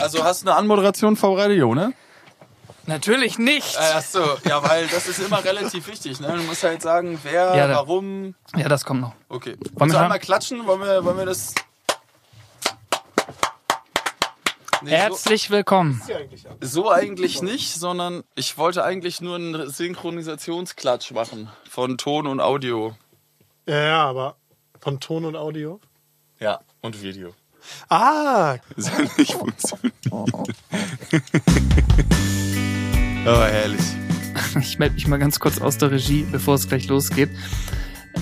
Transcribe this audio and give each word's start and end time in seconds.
Also 0.00 0.22
hast 0.24 0.42
du 0.44 0.48
eine 0.50 0.56
Anmoderation 0.58 1.16
vor 1.16 1.38
Radio, 1.38 1.74
ne? 1.74 1.92
Natürlich 2.86 3.38
nicht. 3.38 3.76
Ach 3.78 4.00
so, 4.02 4.20
ja, 4.44 4.62
weil 4.68 4.86
das 4.86 5.08
ist 5.08 5.18
immer 5.18 5.42
relativ 5.42 5.88
wichtig, 5.88 6.20
ne? 6.20 6.28
Du 6.36 6.42
musst 6.44 6.62
halt 6.62 6.82
sagen, 6.82 7.18
wer, 7.24 7.56
Ja, 7.56 7.66
da- 7.66 7.76
warum. 7.76 8.34
Ja, 8.56 8.68
das 8.68 8.84
kommt 8.84 9.00
noch. 9.00 9.12
Okay. 9.28 9.56
Wollen 9.74 9.90
wir 9.90 10.00
einmal 10.00 10.20
klatschen? 10.20 10.64
Wollen 10.66 10.80
wir, 10.82 11.04
wollen 11.04 11.18
wir 11.18 11.26
das. 11.26 11.54
Nee, 14.82 14.90
Herzlich 14.90 15.50
willkommen. 15.50 16.00
so, 16.60 16.84
so 16.84 16.90
eigentlich 16.90 17.40
nicht, 17.42 17.74
sondern 17.74 18.22
ich 18.34 18.56
wollte 18.58 18.84
eigentlich 18.84 19.20
nur 19.22 19.36
einen 19.36 19.68
Synchronisationsklatsch 19.70 21.10
machen 21.12 21.48
von 21.68 21.96
Ton 21.98 22.26
und 22.26 22.40
Audio. 22.40 22.94
Ja, 23.66 23.82
ja, 23.82 24.04
aber 24.04 24.36
von 24.78 25.00
Ton 25.00 25.24
und 25.24 25.34
Audio. 25.34 25.80
Ja, 26.38 26.60
und 26.82 27.02
Video. 27.02 27.32
Ah, 27.88 28.56
Das 28.76 28.90
hat 28.92 29.18
nicht 29.18 29.32
funktioniert. 29.32 29.94
oh, 30.12 30.26
herrlich. 33.26 33.80
Ich 34.60 34.78
melde 34.78 34.94
mich 34.94 35.06
mal 35.06 35.18
ganz 35.18 35.40
kurz 35.40 35.60
aus 35.60 35.78
der 35.78 35.90
Regie, 35.90 36.26
bevor 36.30 36.54
es 36.56 36.68
gleich 36.68 36.88
losgeht. 36.88 37.30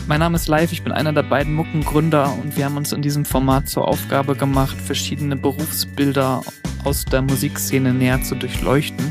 Mein 0.06 0.20
Name 0.20 0.36
ist 0.36 0.46
Live, 0.48 0.70
ich 0.72 0.82
bin 0.84 0.92
einer 0.92 1.12
der 1.12 1.22
beiden 1.22 1.54
Muckengründer 1.54 2.32
und 2.40 2.56
wir 2.56 2.64
haben 2.66 2.76
uns 2.76 2.92
in 2.92 3.02
diesem 3.02 3.24
Format 3.24 3.68
zur 3.68 3.88
Aufgabe 3.88 4.36
gemacht, 4.36 4.76
verschiedene 4.80 5.34
Berufsbilder 5.34 6.42
aus 6.84 7.04
der 7.04 7.22
Musikszene 7.22 7.92
näher 7.94 8.22
zu 8.22 8.34
durchleuchten, 8.34 9.10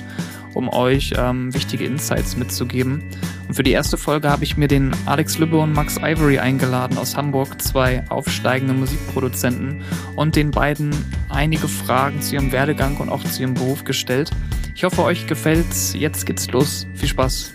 um 0.54 0.70
euch 0.70 1.14
ähm, 1.18 1.54
wichtige 1.54 1.86
Insights 1.86 2.38
mitzugeben. 2.38 3.04
Und 3.48 3.56
für 3.56 3.64
die 3.64 3.72
erste 3.72 3.98
Folge 3.98 4.30
habe 4.30 4.44
ich 4.44 4.58
mir 4.58 4.68
den 4.68 4.96
Alex 5.06 5.38
Lübbe 5.38 5.58
und 5.58 5.74
Max 5.74 5.98
Ivory 5.98 6.40
eingeladen 6.40 6.98
aus 6.98 7.18
Hamburg, 7.18 7.62
zwei 7.62 8.04
aufsteigende 8.10 8.74
Musikproduzenten, 8.74 9.84
und 10.16 10.36
den 10.36 10.52
beiden 10.52 10.94
einige 11.30 11.68
Fragen 11.68 12.22
zu 12.22 12.36
ihrem 12.36 12.52
Werdegang 12.52 12.98
und 12.98 13.10
auch 13.10 13.24
zu 13.24 13.42
ihrem 13.42 13.54
Beruf 13.54 13.84
gestellt. 13.84 14.32
Ich 14.76 14.84
hoffe, 14.84 15.04
euch 15.04 15.28
gefällt's. 15.28 15.94
Jetzt 15.94 16.26
geht's 16.26 16.50
los. 16.52 16.88
Viel 16.96 17.10
Spaß. 17.10 17.54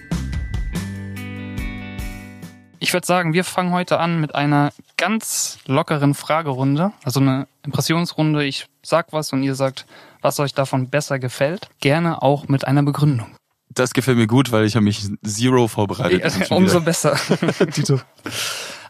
Ich 2.81 2.93
würde 2.93 3.07
sagen, 3.07 3.33
wir 3.33 3.43
fangen 3.43 3.73
heute 3.73 3.99
an 3.99 4.21
mit 4.21 4.35
einer 4.35 4.73
ganz 4.97 5.59
lockeren 5.67 6.15
Fragerunde. 6.15 6.93
Also 7.03 7.21
eine 7.21 7.49
Impressionsrunde. 7.65 8.45
Ich 8.45 8.67
sag 8.83 9.13
was 9.13 9.33
und 9.33 9.43
ihr 9.43 9.57
sagt, 9.57 9.85
was 10.21 10.41
euch 10.41 10.55
davon 10.55 10.89
besser 10.91 11.19
gefällt. 11.19 11.69
Gerne 11.81 12.23
auch 12.23 12.49
mit 12.49 12.67
einer 12.67 12.83
Begründung. 12.83 13.35
Das 13.71 13.93
gefällt 13.93 14.17
mir 14.17 14.27
gut, 14.27 14.51
weil 14.51 14.65
ich 14.65 14.75
habe 14.77 14.85
mich 14.85 15.09
zero 15.25 15.69
vorbereitet. 15.69 16.49
Ja, 16.49 16.57
umso 16.57 16.81
besser. 16.81 17.17
Tito. 17.73 18.01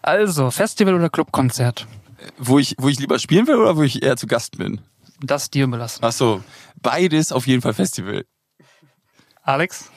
Also, 0.02 0.50
Festival 0.50 0.94
oder 0.94 1.10
Clubkonzert? 1.10 1.86
Wo 2.38 2.58
ich, 2.58 2.74
wo 2.78 2.88
ich 2.88 2.98
lieber 2.98 3.18
spielen 3.18 3.46
will 3.46 3.56
oder 3.56 3.76
wo 3.76 3.82
ich 3.82 4.02
eher 4.02 4.16
zu 4.16 4.26
Gast 4.26 4.58
bin? 4.58 4.80
Das 5.20 5.50
dir 5.50 5.64
überlassen. 5.64 6.00
Ach 6.02 6.12
so, 6.12 6.42
beides 6.80 7.32
auf 7.32 7.46
jeden 7.46 7.60
Fall 7.60 7.74
Festival. 7.74 8.24
Alex? 9.42 9.90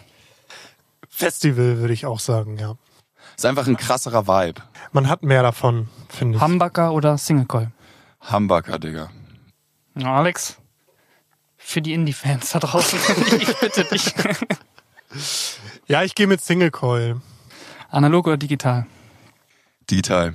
Festival 1.09 1.77
würde 1.77 1.93
ich 1.93 2.05
auch 2.05 2.19
sagen, 2.19 2.57
ja. 2.57 2.75
Ist 3.37 3.45
einfach 3.45 3.67
ein 3.67 3.77
krasserer 3.77 4.27
Vibe. 4.27 4.61
Man 4.91 5.07
hat 5.07 5.23
mehr 5.23 5.43
davon, 5.43 5.89
finde 6.09 6.37
ich. 6.37 6.41
Hamburger 6.41 6.91
oder 6.93 7.17
Single 7.17 7.45
Call? 7.45 7.71
Hamburger, 8.19 8.79
Digga. 8.79 9.09
Alex? 9.95 10.57
Für 11.63 11.81
die 11.81 11.93
Indie-Fans 11.93 12.51
da 12.51 12.59
draußen, 12.59 12.99
ich 13.39 13.57
bitte 13.59 13.85
dich. 13.85 14.13
ja, 15.87 16.03
ich 16.03 16.15
gehe 16.15 16.27
mit 16.27 16.41
Single 16.41 16.71
Coil. 16.71 17.21
Analog 17.89 18.27
oder 18.27 18.37
digital? 18.37 18.85
Digital. 19.89 20.33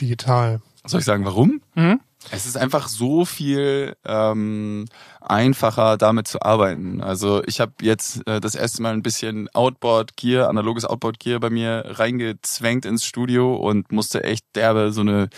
Digital. 0.00 0.60
Soll 0.84 1.00
ich 1.00 1.06
sagen, 1.06 1.24
warum? 1.24 1.60
Mhm. 1.74 2.00
Es 2.30 2.44
ist 2.44 2.58
einfach 2.58 2.88
so 2.88 3.24
viel 3.24 3.96
ähm, 4.04 4.84
einfacher, 5.22 5.96
damit 5.96 6.28
zu 6.28 6.42
arbeiten. 6.42 7.00
Also 7.00 7.42
ich 7.46 7.60
habe 7.60 7.72
jetzt 7.80 8.26
äh, 8.26 8.40
das 8.40 8.54
erste 8.54 8.82
Mal 8.82 8.92
ein 8.92 9.02
bisschen 9.02 9.48
Outboard-Gear, 9.54 10.48
analoges 10.48 10.84
Outboard-Gear 10.84 11.40
bei 11.40 11.48
mir 11.48 11.84
reingezwängt 11.86 12.84
ins 12.84 13.06
Studio 13.06 13.56
und 13.56 13.90
musste 13.90 14.22
echt 14.22 14.44
derbe 14.54 14.92
so 14.92 15.00
eine 15.00 15.30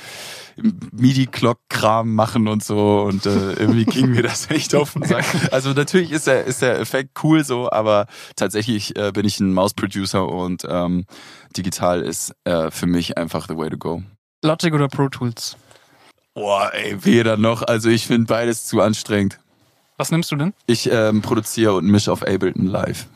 MIDI-Clock-Kram 0.56 2.14
machen 2.14 2.48
und 2.48 2.64
so 2.64 3.02
und 3.02 3.26
äh, 3.26 3.52
irgendwie 3.52 3.84
ging 3.84 4.10
mir 4.10 4.22
das 4.22 4.50
echt 4.50 4.74
auf 4.74 4.94
den 4.94 5.04
Sack. 5.04 5.24
Also 5.52 5.70
natürlich 5.70 6.10
ist 6.10 6.26
der, 6.26 6.44
ist 6.44 6.62
der 6.62 6.80
Effekt 6.80 7.22
cool 7.22 7.44
so, 7.44 7.70
aber 7.70 8.06
tatsächlich 8.34 8.96
äh, 8.96 9.12
bin 9.12 9.24
ich 9.24 9.38
ein 9.38 9.54
Mouse-Producer 9.54 10.28
und 10.28 10.66
ähm, 10.68 11.06
digital 11.56 12.02
ist 12.02 12.34
äh, 12.44 12.72
für 12.72 12.86
mich 12.86 13.16
einfach 13.16 13.46
the 13.48 13.56
way 13.56 13.70
to 13.70 13.78
go. 13.78 14.02
Logic 14.42 14.74
oder 14.74 14.88
Pro 14.88 15.08
Tools? 15.08 15.56
Boah, 16.34 16.72
ey, 16.72 17.04
weder 17.04 17.36
noch. 17.36 17.62
Also 17.62 17.88
ich 17.90 18.06
finde 18.06 18.26
beides 18.26 18.66
zu 18.66 18.80
anstrengend. 18.80 19.38
Was 19.96 20.10
nimmst 20.10 20.32
du 20.32 20.36
denn? 20.36 20.54
Ich 20.66 20.90
ähm, 20.90 21.22
produziere 21.22 21.74
und 21.74 21.86
mische 21.86 22.10
auf 22.10 22.22
Ableton 22.22 22.66
live. 22.66 23.06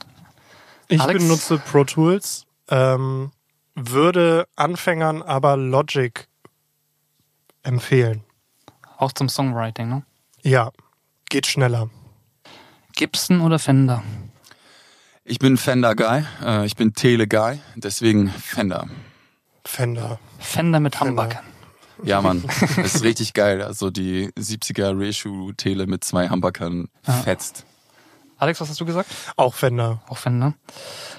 Ich 0.89 1.01
Alex? 1.01 1.23
benutze 1.23 1.59
Pro 1.59 1.85
Tools, 1.85 2.47
ähm, 2.69 3.33
würde 3.75 4.47
Anfängern 4.55 5.23
aber 5.23 5.57
Logic 5.57 6.29
empfehlen. 7.63 8.23
Auch 8.99 9.13
zum 9.13 9.29
Songwriting, 9.29 9.89
ne? 9.89 10.03
Ja, 10.43 10.71
geht 11.29 11.47
schneller. 11.47 11.91
Gibson 12.95 13.41
oder 13.41 13.59
Fender? 13.59 14.03
Ich 15.25 15.39
bin 15.41 15.57
Fender 15.57 15.97
Guy, 15.97 16.25
äh, 16.45 16.67
ich 16.67 16.77
bin 16.77 16.95
Tele 16.95 17.27
Guy, 17.27 17.59
deswegen 17.75 18.31
Fender. 18.31 18.87
Fender. 19.65 20.21
Fender 20.39 20.79
mit 20.79 20.95
Fender. 20.95 21.29
Ja, 22.03 22.21
Mann, 22.21 22.45
das 22.77 22.95
ist 22.97 23.03
richtig 23.05 23.33
geil. 23.33 23.63
Also 23.63 23.91
die 23.91 24.29
70er 24.33 24.99
Reissue 24.99 25.55
Tele 25.57 25.87
mit 25.87 26.05
zwei 26.05 26.29
Humbuckern 26.29 26.89
Ja. 27.07 27.13
fetzt. 27.15 27.65
Alex, 28.39 28.61
was 28.61 28.69
hast 28.69 28.81
du 28.81 28.85
gesagt? 28.85 29.11
Auch 29.37 29.55
Fender. 29.55 30.03
Auch 30.09 30.19
Fender. 30.19 30.55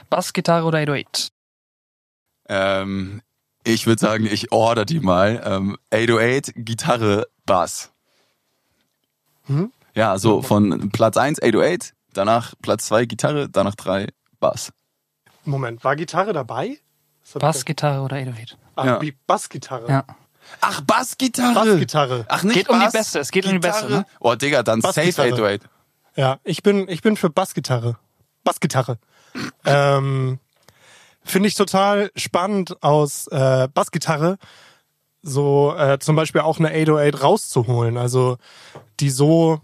Bassgitarre 0.09 0.65
oder 0.65 0.77
808? 0.79 1.29
Ähm, 2.49 3.21
ich 3.63 3.87
würde 3.87 3.99
sagen, 3.99 4.25
ich 4.27 4.51
order 4.51 4.85
die 4.85 4.99
mal. 4.99 5.41
Ähm, 5.43 5.77
808 5.91 6.53
Gitarre 6.55 7.27
Bass. 7.45 7.91
Hm? 9.47 9.71
Ja, 9.95 10.17
so 10.19 10.41
von 10.43 10.89
Platz 10.91 11.17
1 11.17 11.41
808, 11.41 11.93
danach 12.13 12.53
Platz 12.61 12.85
2 12.87 13.05
Gitarre, 13.05 13.49
danach 13.49 13.75
3 13.75 14.09
Bass. 14.39 14.71
Moment, 15.43 15.83
war 15.83 15.95
Gitarre 15.95 16.33
dabei? 16.33 16.77
Bassgitarre 17.33 18.01
oder 18.01 18.17
808? 18.17 18.57
da- 18.75 18.81
Ah, 18.81 18.85
Ja. 18.85 19.01
wie 19.01 19.11
Bassgitarre. 19.25 19.89
Ja. 19.89 20.03
Ach, 20.61 20.81
Bassgitarre. 20.81 21.53
Bassgitarre. 21.53 22.25
Ach, 22.27 22.43
nicht 22.43 22.55
Geht 22.55 22.69
um 22.69 22.79
die 22.79 22.85
Bass, 22.85 22.93
Beste, 22.93 23.19
es 23.19 23.31
geht 23.31 23.45
um 23.45 23.51
die 23.51 23.59
Beste, 23.59 23.87
Gitarre. 23.87 24.01
ne? 24.01 24.07
Oh, 24.19 24.35
Digga, 24.35 24.63
dann 24.63 24.81
safe 24.81 25.01
Bassgitarre. 25.01 25.33
808. 25.33 25.61
Ja, 26.15 26.39
ich 26.43 26.63
bin, 26.63 26.87
ich 26.89 27.01
bin 27.01 27.15
für 27.17 27.29
Bassgitarre. 27.29 27.97
Bassgitarre. 28.43 28.97
ähm, 29.65 30.39
Finde 31.23 31.47
ich 31.47 31.55
total 31.55 32.11
spannend 32.15 32.81
aus 32.81 33.27
äh, 33.27 33.67
Bassgitarre 33.73 34.37
so 35.27 35.75
äh, 35.77 35.99
zum 35.99 36.15
Beispiel 36.15 36.41
auch 36.41 36.59
eine 36.59 36.69
808 36.69 37.21
rauszuholen. 37.21 37.97
Also 37.97 38.37
die 38.99 39.09
so 39.09 39.59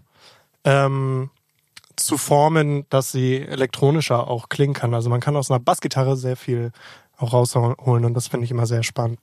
ähm, 0.64 1.30
zu 1.96 2.18
formen, 2.18 2.86
dass 2.90 3.12
sie 3.12 3.40
elektronischer 3.40 4.28
auch 4.28 4.48
klingen 4.48 4.74
kann. 4.74 4.94
Also 4.94 5.10
man 5.10 5.20
kann 5.20 5.36
aus 5.36 5.50
einer 5.50 5.60
Bassgitarre 5.60 6.16
sehr 6.16 6.36
viel 6.36 6.72
auch 7.16 7.32
rausholen 7.32 8.04
und 8.04 8.14
das 8.14 8.28
finde 8.28 8.44
ich 8.44 8.50
immer 8.50 8.66
sehr 8.66 8.82
spannend. 8.82 9.20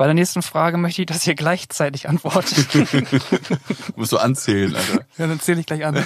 Bei 0.00 0.06
der 0.06 0.14
nächsten 0.14 0.40
Frage 0.40 0.78
möchte 0.78 1.02
ich, 1.02 1.06
dass 1.08 1.26
ihr 1.26 1.34
gleichzeitig 1.34 2.08
antwortet. 2.08 2.68
Musst 3.96 4.12
du 4.12 4.16
anzählen, 4.16 4.74
Alter. 4.74 5.04
ja, 5.18 5.26
dann 5.26 5.38
zähle 5.40 5.60
ich 5.60 5.66
gleich 5.66 5.84
an. 5.84 6.02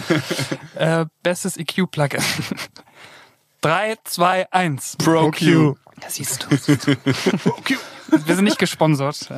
äh, 0.74 1.06
bestes 1.22 1.56
EQ-Plugin. 1.56 2.20
3, 3.60 3.94
2, 4.02 4.50
1. 4.50 4.96
Pro 4.96 5.30
Q. 5.30 5.76
Ja, 6.02 6.10
siehst 6.10 6.48
du. 6.50 6.96
Wir 8.26 8.34
sind 8.34 8.42
nicht 8.42 8.58
gesponsert. 8.58 9.28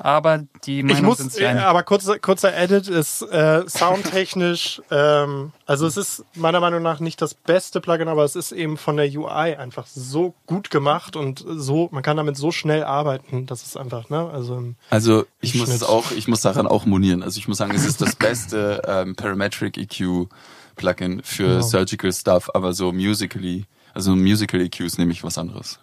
Aber 0.00 0.44
die 0.64 0.78
Ich 0.78 0.84
Meinung 0.84 1.04
muss, 1.06 1.18
sind 1.18 1.36
äh, 1.40 1.48
aber 1.58 1.82
kurzer, 1.82 2.18
kurzer 2.18 2.56
Edit 2.56 2.86
ist 2.88 3.22
äh, 3.22 3.64
soundtechnisch, 3.68 4.80
ähm, 4.90 5.52
also 5.66 5.86
es 5.86 5.96
ist 5.96 6.24
meiner 6.34 6.60
Meinung 6.60 6.82
nach 6.82 7.00
nicht 7.00 7.20
das 7.20 7.34
beste 7.34 7.80
Plugin, 7.80 8.08
aber 8.08 8.24
es 8.24 8.36
ist 8.36 8.52
eben 8.52 8.76
von 8.76 8.96
der 8.96 9.06
UI 9.06 9.56
einfach 9.56 9.86
so 9.86 10.34
gut 10.46 10.70
gemacht 10.70 11.16
und 11.16 11.44
so, 11.48 11.88
man 11.90 12.02
kann 12.02 12.16
damit 12.16 12.36
so 12.36 12.52
schnell 12.52 12.84
arbeiten, 12.84 13.46
das 13.46 13.62
ist 13.64 13.76
einfach, 13.76 14.08
ne, 14.08 14.30
also 14.32 14.62
Also 14.90 15.26
ich 15.40 15.54
muss 15.56 15.68
es 15.68 15.82
auch, 15.82 16.12
ich 16.12 16.28
muss 16.28 16.42
daran 16.42 16.66
auch 16.66 16.86
monieren. 16.86 17.22
Also 17.22 17.38
ich 17.38 17.48
muss 17.48 17.58
sagen, 17.58 17.74
es 17.74 17.84
ist 17.84 18.00
das 18.00 18.14
beste 18.16 18.82
ähm, 18.86 19.16
Parametric 19.16 19.76
EQ 19.76 20.28
Plugin 20.76 21.22
für 21.24 21.48
Genau. 21.48 21.60
Surgical 21.62 22.12
Stuff, 22.12 22.50
aber 22.54 22.72
so 22.72 22.92
musically, 22.92 23.64
also 23.94 24.14
Musical 24.14 24.60
EQs 24.60 24.96
nehme 24.98 25.10
ich 25.12 25.24
was 25.24 25.38
anderes. 25.38 25.80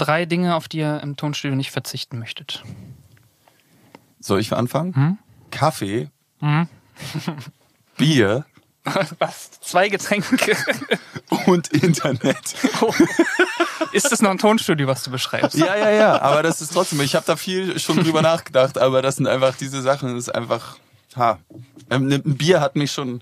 Drei 0.00 0.24
Dinge, 0.24 0.54
auf 0.54 0.66
die 0.66 0.78
ihr 0.78 0.98
im 1.02 1.16
Tonstudio 1.16 1.54
nicht 1.56 1.70
verzichten 1.70 2.18
möchtet. 2.18 2.62
Soll 4.18 4.40
ich 4.40 4.50
anfangen? 4.54 4.94
Hm? 4.94 5.18
Kaffee, 5.50 6.08
Mhm. 6.40 6.68
Bier 7.98 8.46
Was? 9.18 9.50
Zwei 9.60 9.90
Getränke? 9.90 10.56
und 11.46 11.68
Internet. 11.68 12.54
Ist 13.92 14.10
das 14.10 14.22
noch 14.22 14.30
ein 14.30 14.38
Tonstudio, 14.38 14.86
was 14.86 15.02
du 15.02 15.10
beschreibst? 15.10 15.58
Ja, 15.58 15.76
ja, 15.76 15.90
ja, 15.90 16.22
aber 16.22 16.42
das 16.42 16.62
ist 16.62 16.72
trotzdem, 16.72 17.02
ich 17.02 17.14
habe 17.14 17.26
da 17.26 17.36
viel 17.36 17.78
schon 17.78 17.98
drüber 17.98 18.22
nachgedacht, 18.22 18.78
aber 18.78 19.02
das 19.02 19.16
sind 19.16 19.26
einfach 19.26 19.54
diese 19.54 19.82
Sachen, 19.82 20.14
das 20.14 20.28
ist 20.28 20.34
einfach 20.34 20.78
Ha. 21.16 21.38
Ähm, 21.90 22.06
ne, 22.06 22.22
Ein 22.24 22.36
Bier 22.36 22.60
hat 22.62 22.74
mich 22.76 22.92
schon 22.92 23.20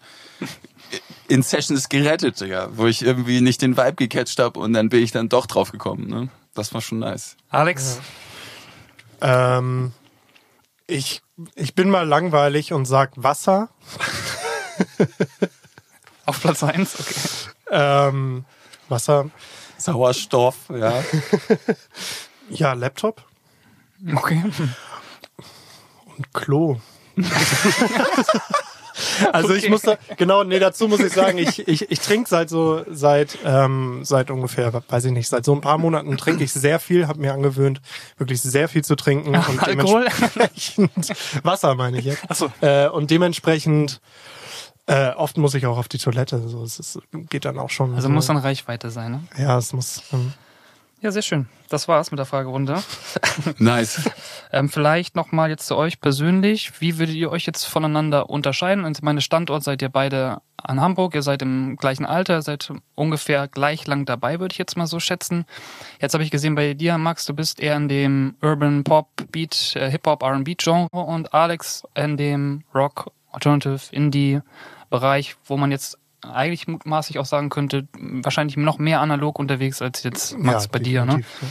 in 1.27 1.43
Sessions 1.43 1.89
gerettet, 1.89 2.41
Digga, 2.41 2.69
wo 2.73 2.87
ich 2.87 3.03
irgendwie 3.03 3.41
nicht 3.41 3.63
den 3.63 3.77
Vibe 3.77 3.95
gecatcht 3.95 4.39
habe 4.39 4.61
und 4.61 4.75
dann 4.75 4.91
bin 4.91 5.03
ich 5.03 5.11
dann 5.11 5.29
doch 5.29 5.47
drauf 5.47 5.73
gekommen. 5.73 6.07
Ne? 6.07 6.29
Das 6.59 6.75
war 6.75 6.81
schon 6.81 6.99
nice. 6.99 7.37
Alex? 7.51 8.01
Ähm, 9.21 9.93
ich, 10.89 11.23
ich 11.55 11.75
bin 11.77 11.89
mal 11.89 12.07
langweilig 12.07 12.73
und 12.73 12.85
sag 12.85 13.13
Wasser. 13.15 13.69
Auf 16.27 16.41
Platz 16.41 16.65
1, 16.65 16.99
okay. 16.99 17.15
Ähm, 17.71 18.45
Wasser. 18.89 19.31
Sauerstoff, 19.79 20.57
ja. 20.71 21.05
Ja, 22.51 22.73
Laptop 22.73 23.23
Okay. 24.15 24.43
und 26.17 26.33
Klo. 26.35 26.81
Also 29.33 29.55
ich 29.55 29.69
muss 29.69 29.83
da, 29.83 29.97
genau, 30.17 30.45
nee, 30.45 30.59
dazu 30.59 30.89
muss 30.89 31.01
ich 31.01 31.13
sagen, 31.13 31.39
ich, 31.39 31.67
ich, 31.67 31.91
ich 31.91 32.01
trinke 32.01 32.29
seit 32.29 32.49
so, 32.49 32.85
seit, 32.91 33.39
ähm, 33.45 34.01
seit 34.05 34.31
ungefähr, 34.31 34.73
weiß 34.89 35.07
ich 35.07 35.13
nicht, 35.13 35.29
seit 35.29 35.45
so 35.45 35.55
ein 35.55 35.61
paar 35.61 35.79
Monaten 35.79 36.17
trinke 36.17 36.45
ich 36.45 36.53
sehr 36.53 36.81
viel, 36.81 37.07
habe 37.07 37.21
mir 37.21 37.33
angewöhnt, 37.33 37.81
wirklich 38.17 38.41
sehr 38.41 38.69
viel 38.69 38.85
zu 38.85 38.97
trinken. 38.97 39.35
Und 39.37 39.63
Alkohol? 39.63 40.07
dementsprechend, 40.07 41.13
Wasser 41.45 41.75
meine 41.75 41.99
ich 41.99 42.07
jetzt. 42.07 42.23
Ach 42.29 42.37
so. 42.37 42.53
Äh, 42.61 42.89
und 42.89 43.11
dementsprechend, 43.11 44.01
äh, 44.87 45.11
oft 45.11 45.37
muss 45.37 45.55
ich 45.55 45.67
auch 45.67 45.79
auf 45.79 45.89
die 45.89 45.99
Toilette, 45.99 46.49
so, 46.49 46.63
es 46.63 46.79
ist, 46.79 46.99
geht 47.13 47.45
dann 47.45 47.59
auch 47.59 47.71
schon. 47.71 47.95
Also 47.95 48.09
so. 48.09 48.15
muss 48.15 48.27
dann 48.27 48.39
Reichweite 48.39 48.91
sein, 48.91 49.13
ne? 49.13 49.21
Ja, 49.39 49.59
es 49.59 49.73
muss, 49.73 50.03
ähm, 50.13 50.33
Ja, 51.01 51.13
sehr 51.13 51.23
schön. 51.23 51.47
Das 51.69 51.87
war's 51.87 52.11
mit 52.11 52.19
der 52.19 52.27
Fragerunde. 52.27 52.83
Nice. 53.59 54.11
Ähm, 54.53 54.69
vielleicht 54.69 55.15
nochmal 55.15 55.49
jetzt 55.49 55.67
zu 55.67 55.77
euch 55.77 56.01
persönlich. 56.01 56.81
Wie 56.81 56.99
würdet 56.99 57.15
ihr 57.15 57.31
euch 57.31 57.47
jetzt 57.47 57.65
voneinander 57.65 58.29
unterscheiden? 58.31 58.85
Und 58.85 59.01
meine 59.03 59.21
Standort 59.21 59.63
seid 59.63 59.81
ihr 59.81 59.91
beide 59.91 60.41
an 60.57 60.81
Hamburg, 60.81 61.15
ihr 61.15 61.23
seid 61.23 61.43
im 61.43 61.77
gleichen 61.77 62.05
Alter, 62.05 62.43
seid 62.43 62.73
ungefähr 62.97 63.47
gleich 63.47 63.87
lang 63.87 64.07
dabei, 64.07 64.41
würde 64.41 64.53
ich 64.53 64.59
jetzt 64.59 64.77
mal 64.77 64.89
so 64.89 64.99
schätzen. 64.99 65.45
Jetzt 66.01 66.15
habe 66.15 66.25
ich 66.25 66.33
gesehen 66.33 66.57
bei 66.57 66.75
dir, 66.75 66.99
Max, 66.99 67.27
du 67.27 67.35
bist 67.35 67.61
eher 67.61 67.77
in 67.77 67.89
dem 67.89 68.35
Urban 68.43 68.83
Pop, 68.83 69.09
Beat, 69.31 69.77
äh, 69.77 69.89
Hip-Hop, 69.91 70.23
R&B-Genre 70.25 70.89
und 70.91 71.33
Alex 71.33 71.85
in 71.95 72.17
dem 72.17 72.65
Rock, 72.75 73.13
Alternative, 73.31 73.81
Indie-Bereich, 73.93 75.37
wo 75.45 75.57
man 75.57 75.71
jetzt 75.71 75.97
eigentlich 76.23 76.69
mutmaßlich 76.69 77.19
auch 77.19 77.27
sagen 77.27 77.49
könnte, 77.49 77.89
wahrscheinlich 77.99 78.57
noch 78.57 78.79
mehr 78.79 79.01
analog 79.01 79.39
unterwegs 79.39 79.83
als 79.83 80.03
jetzt 80.03 80.39
Max 80.39 80.65
ja, 80.65 80.71
bei 80.73 80.79
dir, 80.79 81.05
ne? 81.05 81.21
ja. 81.21 81.49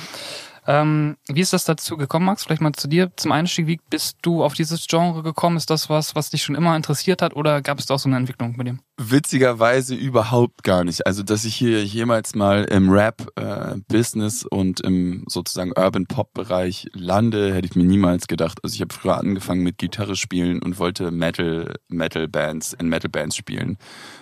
Ähm, 0.69 1.15
wie 1.29 1.39
ist 1.39 1.53
das 1.53 1.63
dazu 1.63 1.95
gekommen, 1.95 2.25
Max? 2.25 2.43
Vielleicht 2.43 2.61
mal 2.61 2.73
zu 2.73 2.89
dir 2.89 3.09
zum 3.15 3.31
Einstieg. 3.31 3.67
Wie 3.67 3.79
bist 3.89 4.17
du 4.21 4.43
auf 4.43 4.53
dieses 4.53 4.85
Genre 4.85 5.23
gekommen? 5.23 5.55
Ist 5.55 5.69
das 5.69 5.89
was, 5.89 6.13
was 6.13 6.29
dich 6.29 6.43
schon 6.43 6.55
immer 6.55 6.75
interessiert 6.75 7.21
hat 7.21 7.37
oder 7.37 7.61
gab 7.61 7.79
es 7.79 7.85
da 7.85 7.93
auch 7.93 7.99
so 7.99 8.09
eine 8.09 8.17
Entwicklung 8.17 8.57
mit 8.57 8.67
dem? 8.67 8.81
Witzigerweise 8.97 9.95
überhaupt 9.95 10.63
gar 10.63 10.83
nicht. 10.83 11.07
Also, 11.07 11.23
dass 11.23 11.45
ich 11.45 11.55
hier 11.55 11.85
jemals 11.85 12.35
mal 12.35 12.65
im 12.65 12.89
Rap-Business 12.89 14.43
und 14.43 14.81
im 14.81 15.23
sozusagen 15.27 15.71
Urban-Pop-Bereich 15.71 16.89
lande, 16.91 17.53
hätte 17.53 17.67
ich 17.67 17.75
mir 17.75 17.85
niemals 17.85 18.27
gedacht. 18.27 18.59
Also, 18.61 18.75
ich 18.75 18.81
habe 18.81 18.93
früher 18.93 19.17
angefangen 19.17 19.63
mit 19.63 19.77
Gitarre 19.77 20.17
spielen 20.17 20.61
und 20.61 20.79
wollte 20.79 21.11
Metal, 21.11 21.75
Metal-Bands, 21.87 22.73
in 22.73 22.89
Metal-Bands 22.89 23.37
spielen 23.37 23.77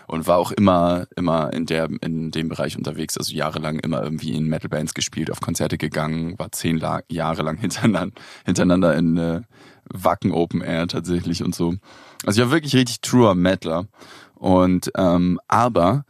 und 0.07 0.27
war 0.27 0.37
auch 0.37 0.51
immer, 0.51 1.07
immer 1.15 1.51
in 1.53 1.65
der, 1.65 1.89
in 2.01 2.31
dem 2.31 2.49
Bereich 2.49 2.77
unterwegs. 2.77 3.17
Also 3.17 3.33
jahrelang 3.33 3.79
immer 3.79 4.03
irgendwie 4.03 4.33
in 4.33 4.47
Metal-Bands 4.47 4.93
gespielt, 4.93 5.31
auf 5.31 5.41
Konzerte 5.41 5.77
gegangen, 5.77 6.37
war 6.37 6.51
zehn 6.51 6.77
La 6.77 7.01
Jahre 7.09 7.43
lang 7.43 7.57
hintereinander, 7.61 8.15
hintereinander 8.45 8.95
in 8.95 9.17
äh, 9.17 9.41
Wacken 9.91 10.31
Open 10.31 10.61
Air 10.61 10.87
tatsächlich 10.87 11.43
und 11.43 11.55
so. 11.55 11.75
Also 12.25 12.41
ich 12.41 12.47
war 12.47 12.53
wirklich 12.53 12.75
richtig 12.75 13.01
truer 13.01 13.35
Metaler. 13.35 13.87
Und 14.35 14.91
ähm, 14.97 15.39
aber 15.47 16.05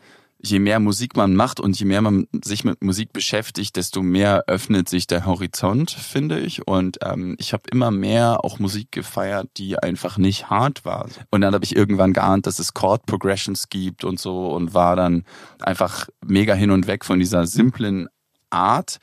je 0.45 0.59
mehr 0.59 0.79
Musik 0.79 1.15
man 1.15 1.35
macht 1.35 1.59
und 1.59 1.79
je 1.79 1.85
mehr 1.85 2.01
man 2.01 2.27
sich 2.43 2.63
mit 2.63 2.83
Musik 2.83 3.11
beschäftigt, 3.13 3.75
desto 3.75 4.01
mehr 4.01 4.43
öffnet 4.47 4.87
sich 4.87 5.07
der 5.07 5.25
Horizont, 5.25 5.91
finde 5.91 6.39
ich. 6.39 6.67
Und 6.67 6.99
ähm, 7.03 7.35
ich 7.39 7.53
habe 7.53 7.63
immer 7.71 7.91
mehr 7.91 8.43
auch 8.43 8.59
Musik 8.59 8.91
gefeiert, 8.91 9.49
die 9.57 9.77
einfach 9.79 10.17
nicht 10.17 10.49
hart 10.49 10.85
war. 10.85 11.09
Und 11.31 11.41
dann 11.41 11.53
habe 11.53 11.65
ich 11.65 11.75
irgendwann 11.75 12.13
geahnt, 12.13 12.45
dass 12.45 12.59
es 12.59 12.73
Chord 12.73 13.05
Progressions 13.05 13.69
gibt 13.69 14.03
und 14.03 14.19
so 14.19 14.51
und 14.53 14.73
war 14.73 14.95
dann 14.95 15.23
einfach 15.61 16.07
mega 16.23 16.53
hin 16.53 16.71
und 16.71 16.87
weg 16.87 17.05
von 17.05 17.19
dieser 17.19 17.47
simplen 17.47 18.07
Art. 18.49 18.99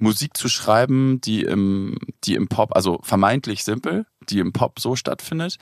Musik 0.00 0.36
zu 0.36 0.48
schreiben, 0.48 1.20
die 1.20 1.42
im, 1.42 1.98
die 2.22 2.34
im 2.34 2.46
Pop, 2.46 2.76
also 2.76 3.00
vermeintlich 3.02 3.64
simpel, 3.64 4.06
die 4.28 4.38
im 4.38 4.52
Pop 4.52 4.78
so 4.78 4.94
stattfindet, 4.94 5.56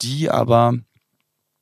die 0.00 0.30
aber 0.30 0.74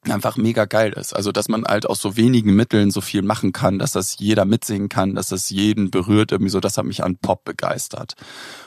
einfach 0.05 0.37
mega 0.37 0.65
geil 0.65 0.93
ist. 0.93 1.15
Also, 1.15 1.33
dass 1.33 1.49
man 1.49 1.65
halt 1.65 1.87
aus 1.87 2.00
so 2.00 2.17
wenigen 2.17 2.55
Mitteln 2.55 2.91
so 2.91 3.00
viel 3.00 3.23
machen 3.23 3.53
kann, 3.53 3.79
dass 3.79 3.93
das 3.93 4.19
jeder 4.19 4.45
mitsingen 4.45 4.89
kann, 4.89 5.15
dass 5.15 5.29
das 5.29 5.50
jeden 5.50 5.91
berührt, 5.91 6.33
irgendwie 6.33 6.50
so, 6.50 6.61
das 6.61 6.79
hat 6.79 6.85
mich 6.85 7.03
an 7.03 7.17
Pop 7.17 7.45
begeistert. 7.45 8.15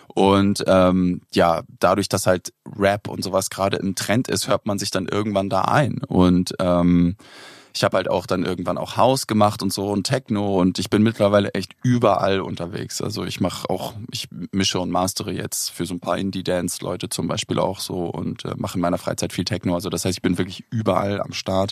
Und 0.07 0.63
ähm, 0.67 1.21
ja, 1.33 1.63
dadurch, 1.79 2.09
dass 2.09 2.27
halt 2.27 2.53
Rap 2.77 3.07
und 3.07 3.23
sowas 3.23 3.49
gerade 3.49 3.77
im 3.77 3.95
Trend 3.95 4.27
ist, 4.27 4.47
hört 4.47 4.65
man 4.65 4.77
sich 4.77 4.91
dann 4.91 5.07
irgendwann 5.07 5.49
da 5.49 5.61
ein. 5.61 6.01
Und 6.03 6.53
ähm, 6.59 7.15
ich 7.73 7.83
habe 7.83 7.97
halt 7.97 8.09
auch 8.09 8.25
dann 8.25 8.43
irgendwann 8.43 8.77
auch 8.77 8.97
House 8.97 9.27
gemacht 9.27 9.61
und 9.63 9.71
so 9.71 9.89
und 9.89 10.03
Techno 10.03 10.59
und 10.59 10.79
ich 10.79 10.89
bin 10.89 11.03
mittlerweile 11.03 11.53
echt 11.53 11.75
überall 11.83 12.41
unterwegs. 12.41 13.01
Also 13.01 13.23
ich 13.23 13.39
mache 13.39 13.69
auch, 13.69 13.93
ich 14.11 14.27
mische 14.51 14.79
und 14.79 14.91
mastere 14.91 15.31
jetzt 15.31 15.71
für 15.71 15.85
so 15.85 15.93
ein 15.93 15.99
paar 15.99 16.17
Indie-Dance-Leute 16.17 17.09
zum 17.09 17.27
Beispiel 17.27 17.59
auch 17.59 17.79
so 17.79 18.05
und 18.05 18.45
äh, 18.45 18.53
mache 18.57 18.75
in 18.75 18.81
meiner 18.81 18.97
Freizeit 18.97 19.33
viel 19.33 19.45
Techno. 19.45 19.75
Also 19.75 19.89
das 19.89 20.05
heißt, 20.05 20.17
ich 20.17 20.21
bin 20.21 20.37
wirklich 20.37 20.65
überall 20.69 21.21
am 21.21 21.33
Start. 21.33 21.71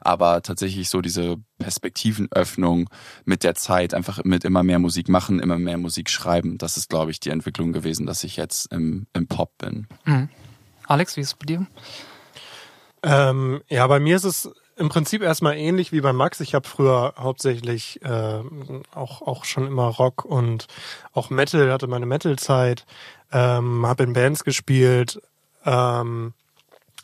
Aber 0.00 0.42
tatsächlich 0.42 0.88
so 0.88 1.00
diese 1.00 1.36
Perspektivenöffnung 1.58 2.90
mit 3.24 3.44
der 3.44 3.54
Zeit, 3.54 3.94
einfach 3.94 4.24
mit 4.24 4.44
immer 4.44 4.62
mehr 4.62 4.78
Musik 4.78 5.08
machen, 5.08 5.38
immer 5.38 5.58
mehr 5.58 5.78
Musik 5.78 6.10
schreiben, 6.10 6.58
das 6.58 6.76
ist, 6.76 6.88
glaube 6.88 7.12
ich, 7.12 7.20
die 7.20 7.30
Entwicklung 7.30 7.72
gewesen, 7.72 8.06
dass 8.06 8.24
ich 8.24 8.36
jetzt 8.36 8.72
im, 8.72 9.06
im 9.12 9.28
Pop 9.28 9.58
bin. 9.58 9.86
Mhm. 10.04 10.28
Alex, 10.86 11.16
wie 11.16 11.20
ist 11.20 11.28
es 11.28 11.34
bei 11.34 11.46
dir? 11.46 11.66
Ähm, 13.04 13.62
ja, 13.68 13.86
bei 13.86 14.00
mir 14.00 14.16
ist 14.16 14.24
es 14.24 14.50
im 14.76 14.88
Prinzip 14.88 15.22
erstmal 15.22 15.56
ähnlich 15.56 15.92
wie 15.92 16.00
bei 16.00 16.12
Max. 16.12 16.40
Ich 16.40 16.54
habe 16.54 16.68
früher 16.68 17.14
hauptsächlich 17.18 18.02
äh, 18.02 18.40
auch 18.94 19.22
auch 19.22 19.44
schon 19.44 19.66
immer 19.66 19.86
Rock 19.86 20.24
und 20.24 20.66
auch 21.12 21.30
Metal, 21.30 21.70
hatte 21.70 21.86
meine 21.86 22.06
Metal-Zeit, 22.06 22.86
ähm, 23.32 23.86
habe 23.86 24.04
in 24.04 24.12
Bands 24.12 24.44
gespielt, 24.44 25.20
ähm, 25.64 26.32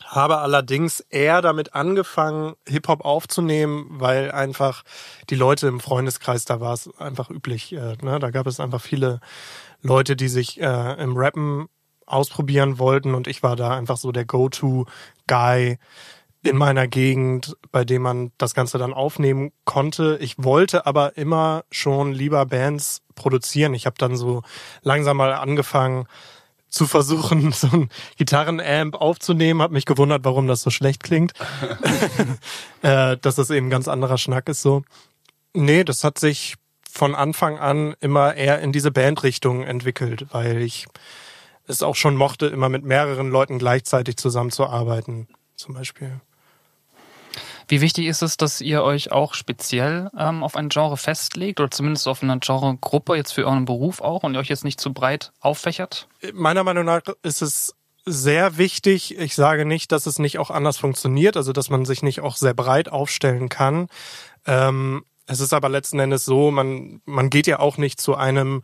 habe 0.05 0.39
allerdings 0.39 1.01
eher 1.01 1.41
damit 1.41 1.75
angefangen, 1.75 2.55
Hip-Hop 2.67 3.05
aufzunehmen, 3.05 3.85
weil 3.89 4.31
einfach 4.31 4.83
die 5.29 5.35
Leute 5.35 5.67
im 5.67 5.79
Freundeskreis, 5.79 6.45
da 6.45 6.59
war 6.59 6.73
es 6.73 6.89
einfach 6.97 7.29
üblich. 7.29 7.73
Äh, 7.73 7.95
ne? 8.01 8.19
Da 8.19 8.31
gab 8.31 8.47
es 8.47 8.59
einfach 8.59 8.81
viele 8.81 9.19
Leute, 9.81 10.15
die 10.15 10.27
sich 10.27 10.59
äh, 10.59 11.01
im 11.01 11.15
Rappen 11.15 11.69
ausprobieren 12.07 12.79
wollten 12.79 13.13
und 13.13 13.27
ich 13.27 13.43
war 13.43 13.55
da 13.55 13.77
einfach 13.77 13.97
so 13.97 14.11
der 14.11 14.25
Go-To-Guy 14.25 15.77
in 16.43 16.57
meiner 16.57 16.87
Gegend, 16.87 17.57
bei 17.71 17.83
dem 17.83 18.01
man 18.01 18.31
das 18.37 18.53
Ganze 18.53 18.77
dann 18.77 18.93
aufnehmen 18.93 19.51
konnte. 19.65 20.17
Ich 20.21 20.35
wollte 20.37 20.85
aber 20.85 21.17
immer 21.17 21.65
schon 21.69 22.13
lieber 22.13 22.45
Bands 22.45 23.01
produzieren. 23.15 23.73
Ich 23.73 23.85
habe 23.85 23.97
dann 23.97 24.15
so 24.15 24.43
langsam 24.81 25.17
mal 25.17 25.33
angefangen 25.33 26.05
zu 26.69 26.87
versuchen, 26.87 27.51
so 27.53 27.67
ein 27.67 27.89
Gitarrenamp 28.17 28.95
aufzunehmen, 28.95 29.61
habe 29.61 29.73
mich 29.73 29.85
gewundert, 29.85 30.23
warum 30.23 30.47
das 30.47 30.61
so 30.61 30.69
schlecht 30.69 31.03
klingt. 31.03 31.33
äh, 32.81 33.17
dass 33.17 33.35
das 33.35 33.49
eben 33.49 33.69
ganz 33.69 33.87
anderer 33.87 34.17
Schnack 34.17 34.47
ist 34.49 34.61
so. 34.61 34.83
Nee, 35.53 35.83
das 35.83 36.03
hat 36.03 36.19
sich 36.19 36.55
von 36.89 37.15
Anfang 37.15 37.59
an 37.59 37.95
immer 37.99 38.35
eher 38.35 38.59
in 38.59 38.71
diese 38.71 38.91
Bandrichtung 38.91 39.63
entwickelt, 39.63 40.27
weil 40.31 40.61
ich 40.61 40.87
es 41.67 41.83
auch 41.83 41.95
schon 41.95 42.15
mochte, 42.15 42.47
immer 42.47 42.69
mit 42.69 42.83
mehreren 42.83 43.29
Leuten 43.29 43.59
gleichzeitig 43.59 44.17
zusammenzuarbeiten, 44.17 45.27
zum 45.55 45.75
Beispiel. 45.75 46.19
Wie 47.69 47.81
wichtig 47.81 48.07
ist 48.07 48.23
es, 48.23 48.35
dass 48.35 48.61
ihr 48.61 48.81
euch 48.81 49.11
auch 49.11 49.35
speziell 49.35 50.09
ähm, 50.17 50.43
auf 50.43 50.55
ein 50.55 50.69
Genre 50.69 50.97
festlegt 50.97 51.59
oder 51.59 51.69
zumindest 51.69 52.07
auf 52.07 52.23
eine 52.23 52.39
Genregruppe 52.39 53.15
jetzt 53.15 53.31
für 53.31 53.45
euren 53.45 53.65
Beruf 53.65 54.01
auch 54.01 54.23
und 54.23 54.33
ihr 54.33 54.39
euch 54.39 54.49
jetzt 54.49 54.65
nicht 54.65 54.81
zu 54.81 54.91
breit 54.91 55.31
auffächert? 55.39 56.07
Meiner 56.33 56.63
Meinung 56.63 56.83
nach 56.83 57.01
ist 57.21 57.43
es 57.43 57.75
sehr 58.05 58.57
wichtig. 58.57 59.19
Ich 59.19 59.35
sage 59.35 59.65
nicht, 59.65 59.91
dass 59.91 60.07
es 60.07 60.17
nicht 60.17 60.39
auch 60.39 60.49
anders 60.49 60.77
funktioniert, 60.79 61.37
also 61.37 61.53
dass 61.53 61.69
man 61.69 61.85
sich 61.85 62.01
nicht 62.01 62.21
auch 62.21 62.37
sehr 62.37 62.55
breit 62.55 62.89
aufstellen 62.89 63.49
kann. 63.49 63.87
Ähm, 64.47 65.05
es 65.27 65.39
ist 65.39 65.53
aber 65.53 65.69
letzten 65.69 65.99
Endes 65.99 66.25
so, 66.25 66.49
man, 66.49 67.01
man 67.05 67.29
geht 67.29 67.45
ja 67.45 67.59
auch 67.59 67.77
nicht 67.77 68.01
zu 68.01 68.15
einem 68.15 68.63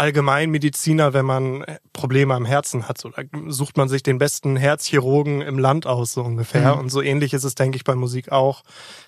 Allgemeinmediziner, 0.00 1.12
wenn 1.12 1.26
man 1.26 1.64
Probleme 1.92 2.34
am 2.34 2.44
Herzen 2.46 2.88
hat. 2.88 2.98
So, 2.98 3.10
da 3.10 3.22
sucht 3.48 3.76
man 3.76 3.88
sich 3.88 4.02
den 4.02 4.18
besten 4.18 4.56
Herzchirurgen 4.56 5.42
im 5.42 5.58
Land 5.58 5.86
aus, 5.86 6.12
so 6.14 6.22
ungefähr. 6.22 6.74
Mhm. 6.74 6.80
Und 6.80 6.88
so 6.90 7.02
ähnlich 7.02 7.34
ist 7.34 7.44
es, 7.44 7.54
denke 7.54 7.76
ich, 7.76 7.84
bei 7.84 7.94
Musik 7.94 8.32
auch. 8.32 8.62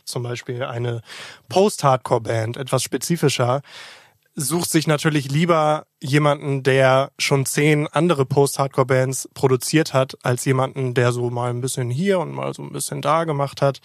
Zum 0.04 0.22
Beispiel 0.22 0.62
eine 0.64 1.00
Post-Hardcore-Band, 1.48 2.56
etwas 2.58 2.82
spezifischer. 2.82 3.62
sucht 4.34 4.70
sich 4.70 4.86
natürlich 4.86 5.30
lieber 5.30 5.84
jemanden, 6.02 6.62
der 6.62 7.10
schon 7.18 7.44
zehn 7.46 7.86
andere 7.88 8.24
Post-Hardcore-Bands 8.24 9.28
produziert 9.34 9.92
hat, 9.92 10.16
als 10.22 10.44
jemanden, 10.46 10.94
der 10.94 11.12
so 11.12 11.28
mal 11.30 11.50
ein 11.50 11.60
bisschen 11.60 11.90
hier 11.90 12.18
und 12.18 12.32
mal 12.32 12.52
so 12.54 12.62
ein 12.62 12.72
bisschen 12.72 13.02
da 13.02 13.24
gemacht 13.24 13.60
hat. 13.62 13.80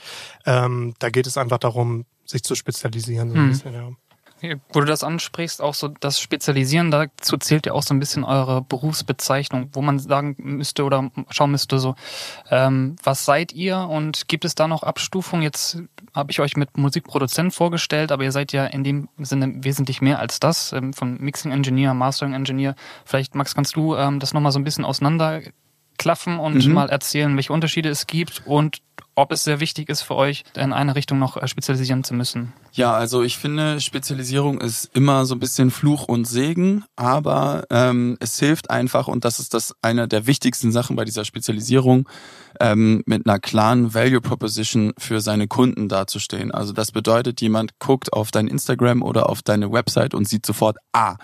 Ähm, 0.45 0.93
da 0.99 1.09
geht 1.09 1.27
es 1.27 1.37
einfach 1.37 1.57
darum, 1.57 2.05
sich 2.25 2.43
zu 2.43 2.55
spezialisieren. 2.55 3.29
So 3.29 3.35
ein 3.35 3.41
Hm. 3.43 3.49
bisschen, 3.49 3.73
ja. 3.73 3.89
Wo 4.71 4.79
du 4.81 4.85
das 4.85 5.03
ansprichst, 5.03 5.61
auch 5.61 5.73
so 5.73 5.87
das 5.87 6.19
Spezialisieren, 6.19 6.91
dazu 6.91 7.37
zählt 7.37 7.65
ja 7.65 7.73
auch 7.73 7.81
so 7.81 7.93
ein 7.93 7.99
bisschen 7.99 8.23
eure 8.23 8.61
Berufsbezeichnung, 8.61 9.69
wo 9.73 9.81
man 9.81 9.97
sagen 9.99 10.35
müsste 10.37 10.83
oder 10.83 11.09
schauen 11.29 11.51
müsste, 11.51 11.79
so, 11.79 11.95
ähm, 12.51 12.95
was 13.03 13.25
seid 13.25 13.51
ihr 13.53 13.77
und 13.79 14.27
gibt 14.27 14.45
es 14.45 14.53
da 14.55 14.67
noch 14.67 14.83
Abstufungen? 14.83 15.41
Jetzt 15.43 15.79
habe 16.13 16.31
ich 16.31 16.39
euch 16.39 16.55
mit 16.55 16.77
Musikproduzent 16.77 17.53
vorgestellt, 17.53 18.11
aber 18.11 18.23
ihr 18.23 18.31
seid 18.31 18.51
ja 18.51 18.65
in 18.65 18.83
dem 18.83 19.09
Sinne 19.17 19.53
wesentlich 19.63 20.01
mehr 20.01 20.19
als 20.19 20.39
das, 20.39 20.71
ähm, 20.71 20.93
von 20.93 21.17
Mixing 21.19 21.51
Engineer, 21.51 21.93
Mastering 21.93 22.33
Engineer. 22.33 22.75
Vielleicht, 23.05 23.35
Max, 23.35 23.55
kannst 23.55 23.75
du 23.75 23.95
ähm, 23.95 24.19
das 24.19 24.33
nochmal 24.33 24.51
so 24.51 24.59
ein 24.59 24.63
bisschen 24.63 24.85
auseinanderklaffen 24.85 26.39
und 26.39 26.65
Mhm. 26.65 26.73
mal 26.73 26.89
erzählen, 26.89 27.35
welche 27.35 27.53
Unterschiede 27.53 27.89
es 27.89 28.07
gibt 28.07 28.43
und 28.45 28.79
ob 29.17 29.31
es 29.31 29.43
sehr 29.43 29.59
wichtig 29.59 29.89
ist 29.89 30.03
für 30.03 30.15
euch, 30.15 30.43
in 30.55 30.71
eine 30.71 30.95
Richtung 30.95 31.17
noch 31.17 31.37
äh, 31.37 31.47
spezialisieren 31.47 32.03
zu 32.03 32.13
müssen. 32.13 32.53
Ja, 32.73 32.93
also 32.93 33.23
ich 33.23 33.37
finde, 33.37 33.81
Spezialisierung 33.81 34.61
ist 34.61 34.91
immer 34.93 35.25
so 35.25 35.33
ein 35.33 35.39
bisschen 35.39 35.71
Fluch 35.71 36.07
und 36.07 36.25
Segen, 36.25 36.85
aber 36.95 37.63
ähm, 37.71 38.15
es 38.19 38.37
hilft 38.39 38.69
einfach, 38.69 39.07
und 39.07 39.25
das 39.25 39.39
ist 39.39 39.55
das 39.55 39.73
eine 39.81 40.07
der 40.07 40.27
wichtigsten 40.27 40.71
Sachen 40.71 40.95
bei 40.95 41.03
dieser 41.03 41.25
Spezialisierung, 41.25 42.07
ähm, 42.59 43.01
mit 43.07 43.27
einer 43.27 43.39
klaren 43.39 43.95
Value 43.95 44.21
Proposition 44.21 44.93
für 44.99 45.19
seine 45.19 45.47
Kunden 45.47 45.89
dazustehen. 45.89 46.51
Also 46.51 46.71
das 46.71 46.91
bedeutet, 46.91 47.41
jemand 47.41 47.79
guckt 47.79 48.13
auf 48.13 48.29
dein 48.29 48.47
Instagram 48.47 49.01
oder 49.01 49.29
auf 49.29 49.41
deine 49.41 49.71
Website 49.71 50.13
und 50.13 50.27
sieht 50.29 50.45
sofort, 50.45 50.77
ah, 50.93 51.15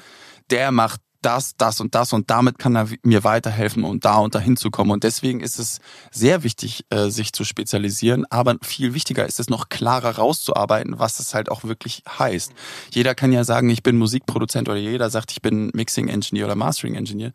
der 0.49 0.71
macht 0.71 0.99
das, 1.25 1.55
das 1.57 1.81
und 1.81 1.95
das 1.95 2.13
und 2.13 2.29
damit 2.29 2.59
kann 2.59 2.75
er 2.75 2.87
mir 3.03 3.23
weiterhelfen 3.23 3.83
und 3.83 4.05
da 4.05 4.17
und 4.17 4.35
dahin 4.35 4.57
zu 4.57 4.71
kommen. 4.71 4.91
Und 4.91 5.03
deswegen 5.03 5.39
ist 5.39 5.59
es 5.59 5.79
sehr 6.11 6.43
wichtig, 6.43 6.85
äh, 6.89 7.09
sich 7.09 7.33
zu 7.33 7.43
spezialisieren, 7.43 8.25
aber 8.29 8.55
viel 8.61 8.93
wichtiger 8.93 9.25
ist 9.25 9.39
es 9.39 9.49
noch 9.49 9.69
klarer 9.69 10.17
rauszuarbeiten, 10.17 10.99
was 10.99 11.19
es 11.19 11.33
halt 11.33 11.49
auch 11.49 11.63
wirklich 11.63 12.03
heißt. 12.07 12.53
Jeder 12.91 13.15
kann 13.15 13.31
ja 13.31 13.43
sagen, 13.43 13.69
ich 13.69 13.83
bin 13.83 13.97
Musikproduzent 13.97 14.69
oder 14.69 14.77
jeder 14.77 15.09
sagt, 15.09 15.31
ich 15.31 15.41
bin 15.41 15.71
Mixing 15.73 16.07
Engineer 16.07 16.45
oder 16.45 16.55
Mastering 16.55 16.95
Engineer. 16.95 17.33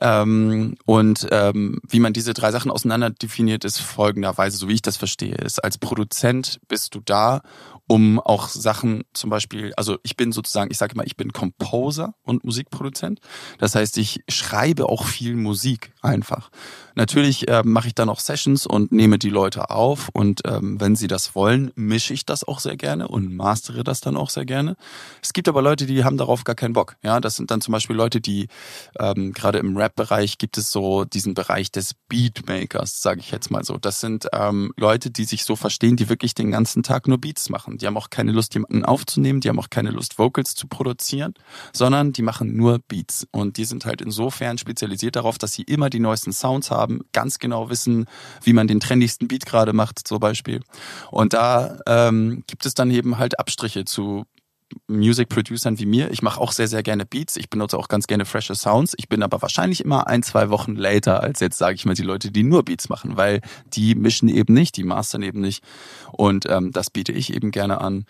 Ähm, 0.00 0.76
und 0.84 1.26
ähm, 1.30 1.80
wie 1.88 2.00
man 2.00 2.12
diese 2.12 2.34
drei 2.34 2.50
Sachen 2.52 2.70
auseinander 2.70 3.10
definiert, 3.10 3.64
ist 3.64 3.78
folgenderweise, 3.78 4.56
so 4.58 4.68
wie 4.68 4.74
ich 4.74 4.82
das 4.82 4.96
verstehe, 4.96 5.34
ist 5.36 5.62
als 5.64 5.78
Produzent 5.78 6.60
bist 6.68 6.94
du 6.94 7.00
da, 7.00 7.40
um 7.88 8.18
auch 8.20 8.48
Sachen 8.48 9.04
zum 9.12 9.30
Beispiel, 9.30 9.72
also 9.76 9.98
ich 10.02 10.16
bin 10.16 10.32
sozusagen, 10.32 10.70
ich 10.70 10.78
sage 10.78 10.94
immer, 10.94 11.06
ich 11.06 11.16
bin 11.16 11.32
Composer 11.32 12.14
und 12.22 12.44
Musikproduzent. 12.44 13.20
Das 13.58 13.74
heißt, 13.74 13.98
ich 13.98 14.20
schreibe 14.28 14.88
auch 14.88 15.04
viel 15.04 15.36
Musik 15.36 15.92
einfach. 16.02 16.50
Natürlich 16.96 17.46
äh, 17.48 17.62
mache 17.64 17.88
ich 17.88 17.94
dann 17.94 18.08
auch 18.08 18.20
Sessions 18.20 18.66
und 18.66 18.90
nehme 18.90 19.18
die 19.18 19.28
Leute 19.28 19.70
auf 19.70 20.08
und 20.12 20.40
ähm, 20.46 20.80
wenn 20.80 20.96
sie 20.96 21.08
das 21.08 21.34
wollen, 21.34 21.70
mische 21.74 22.14
ich 22.14 22.24
das 22.24 22.42
auch 22.42 22.58
sehr 22.58 22.76
gerne 22.76 23.08
und 23.08 23.36
mastere 23.36 23.84
das 23.84 24.00
dann 24.00 24.16
auch 24.16 24.30
sehr 24.30 24.46
gerne. 24.46 24.76
Es 25.22 25.34
gibt 25.34 25.46
aber 25.46 25.60
Leute, 25.60 25.84
die 25.84 26.04
haben 26.04 26.16
darauf 26.16 26.44
gar 26.44 26.54
keinen 26.54 26.72
Bock. 26.72 26.96
Ja, 27.02 27.20
das 27.20 27.36
sind 27.36 27.50
dann 27.50 27.60
zum 27.60 27.72
Beispiel 27.72 27.94
Leute, 27.94 28.22
die 28.22 28.48
ähm, 28.98 29.32
gerade 29.32 29.58
im 29.58 29.76
Rap-Bereich 29.76 30.38
gibt 30.38 30.56
es 30.56 30.72
so 30.72 31.04
diesen 31.04 31.34
Bereich 31.34 31.70
des 31.70 31.94
Beatmakers, 32.08 33.02
sage 33.02 33.20
ich 33.20 33.30
jetzt 33.30 33.50
mal 33.50 33.62
so. 33.62 33.76
Das 33.76 34.00
sind 34.00 34.28
ähm, 34.32 34.72
Leute, 34.76 35.10
die 35.10 35.24
sich 35.24 35.44
so 35.44 35.54
verstehen, 35.54 35.96
die 35.96 36.08
wirklich 36.08 36.34
den 36.34 36.50
ganzen 36.50 36.82
Tag 36.82 37.08
nur 37.08 37.18
Beats 37.18 37.50
machen. 37.50 37.76
Die 37.76 37.86
haben 37.86 37.98
auch 37.98 38.08
keine 38.08 38.32
Lust, 38.32 38.54
jemanden 38.54 38.84
aufzunehmen, 38.84 39.40
die 39.40 39.50
haben 39.50 39.58
auch 39.58 39.70
keine 39.70 39.90
Lust, 39.90 40.18
Vocals 40.18 40.54
zu 40.54 40.66
produzieren, 40.66 41.34
sondern 41.74 42.12
die 42.12 42.22
machen 42.22 42.56
nur 42.56 42.78
Beats. 42.78 43.26
Und 43.32 43.58
die 43.58 43.66
sind 43.66 43.84
halt 43.84 44.00
insofern 44.00 44.56
spezialisiert 44.56 45.16
darauf, 45.16 45.36
dass 45.36 45.52
sie 45.52 45.62
immer 45.62 45.90
die 45.90 46.00
neuesten 46.00 46.32
Sounds 46.32 46.70
haben, 46.70 46.85
ganz 47.12 47.38
genau 47.38 47.70
wissen, 47.70 48.06
wie 48.42 48.52
man 48.52 48.66
den 48.66 48.80
trendigsten 48.80 49.28
Beat 49.28 49.46
gerade 49.46 49.72
macht, 49.72 50.06
zum 50.06 50.20
Beispiel. 50.20 50.60
Und 51.10 51.32
da 51.32 51.78
ähm, 51.86 52.44
gibt 52.46 52.66
es 52.66 52.74
dann 52.74 52.90
eben 52.90 53.18
halt 53.18 53.38
Abstriche 53.38 53.84
zu 53.84 54.24
Music 54.88 55.28
Producern 55.28 55.78
wie 55.78 55.86
mir. 55.86 56.10
Ich 56.10 56.22
mache 56.22 56.40
auch 56.40 56.52
sehr, 56.52 56.68
sehr 56.68 56.82
gerne 56.82 57.06
Beats. 57.06 57.36
Ich 57.36 57.50
benutze 57.50 57.78
auch 57.78 57.88
ganz 57.88 58.06
gerne 58.06 58.24
freshe 58.24 58.54
Sounds. 58.54 58.94
Ich 58.96 59.08
bin 59.08 59.22
aber 59.22 59.40
wahrscheinlich 59.42 59.84
immer 59.84 60.06
ein, 60.06 60.22
zwei 60.22 60.50
Wochen 60.50 60.74
later 60.74 61.22
als 61.22 61.40
jetzt, 61.40 61.58
sage 61.58 61.76
ich 61.76 61.84
mal, 61.84 61.94
die 61.94 62.02
Leute, 62.02 62.30
die 62.30 62.42
nur 62.42 62.64
Beats 62.64 62.88
machen, 62.88 63.16
weil 63.16 63.40
die 63.72 63.94
mischen 63.94 64.28
eben 64.28 64.54
nicht, 64.54 64.76
die 64.76 64.84
mastern 64.84 65.22
eben 65.22 65.40
nicht. 65.40 65.62
Und 66.12 66.46
ähm, 66.48 66.72
das 66.72 66.90
biete 66.90 67.12
ich 67.12 67.32
eben 67.32 67.50
gerne 67.50 67.80
an. 67.80 68.06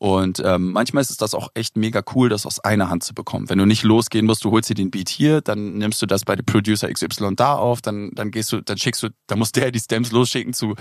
Und 0.00 0.40
ähm, 0.42 0.72
manchmal 0.72 1.02
ist 1.02 1.10
es 1.10 1.18
das 1.18 1.34
auch 1.34 1.50
echt 1.52 1.76
mega 1.76 2.02
cool, 2.14 2.30
das 2.30 2.46
aus 2.46 2.58
einer 2.58 2.88
Hand 2.88 3.04
zu 3.04 3.12
bekommen. 3.12 3.50
Wenn 3.50 3.58
du 3.58 3.66
nicht 3.66 3.82
losgehen 3.82 4.24
musst, 4.24 4.42
du 4.44 4.50
holst 4.50 4.70
dir 4.70 4.74
den 4.74 4.90
Beat 4.90 5.10
hier, 5.10 5.42
dann 5.42 5.74
nimmst 5.74 6.00
du 6.00 6.06
das 6.06 6.24
bei 6.24 6.36
dem 6.36 6.46
Producer 6.46 6.90
XY 6.90 7.34
da 7.36 7.56
auf, 7.56 7.82
dann, 7.82 8.10
dann 8.14 8.30
gehst 8.30 8.50
du, 8.50 8.62
dann 8.62 8.78
schickst 8.78 9.02
du, 9.02 9.08
dann 9.26 9.38
muss 9.38 9.52
der 9.52 9.70
die 9.70 9.78
Stems 9.78 10.10
losschicken 10.10 10.54
zu 10.54 10.74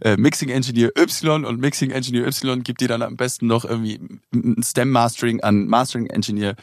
äh, 0.00 0.16
Mixing 0.16 0.48
Engineer 0.48 0.90
Y 0.98 1.44
und 1.44 1.60
Mixing 1.60 1.92
Engineer 1.92 2.26
Y 2.26 2.64
gibt 2.64 2.80
dir 2.80 2.88
dann 2.88 3.02
am 3.02 3.16
besten 3.16 3.46
noch 3.46 3.64
irgendwie 3.64 4.00
ein 4.34 4.60
Stem 4.64 4.90
Mastering 4.90 5.40
an 5.40 5.68
Mastering 5.68 6.06
Engineer 6.06 6.56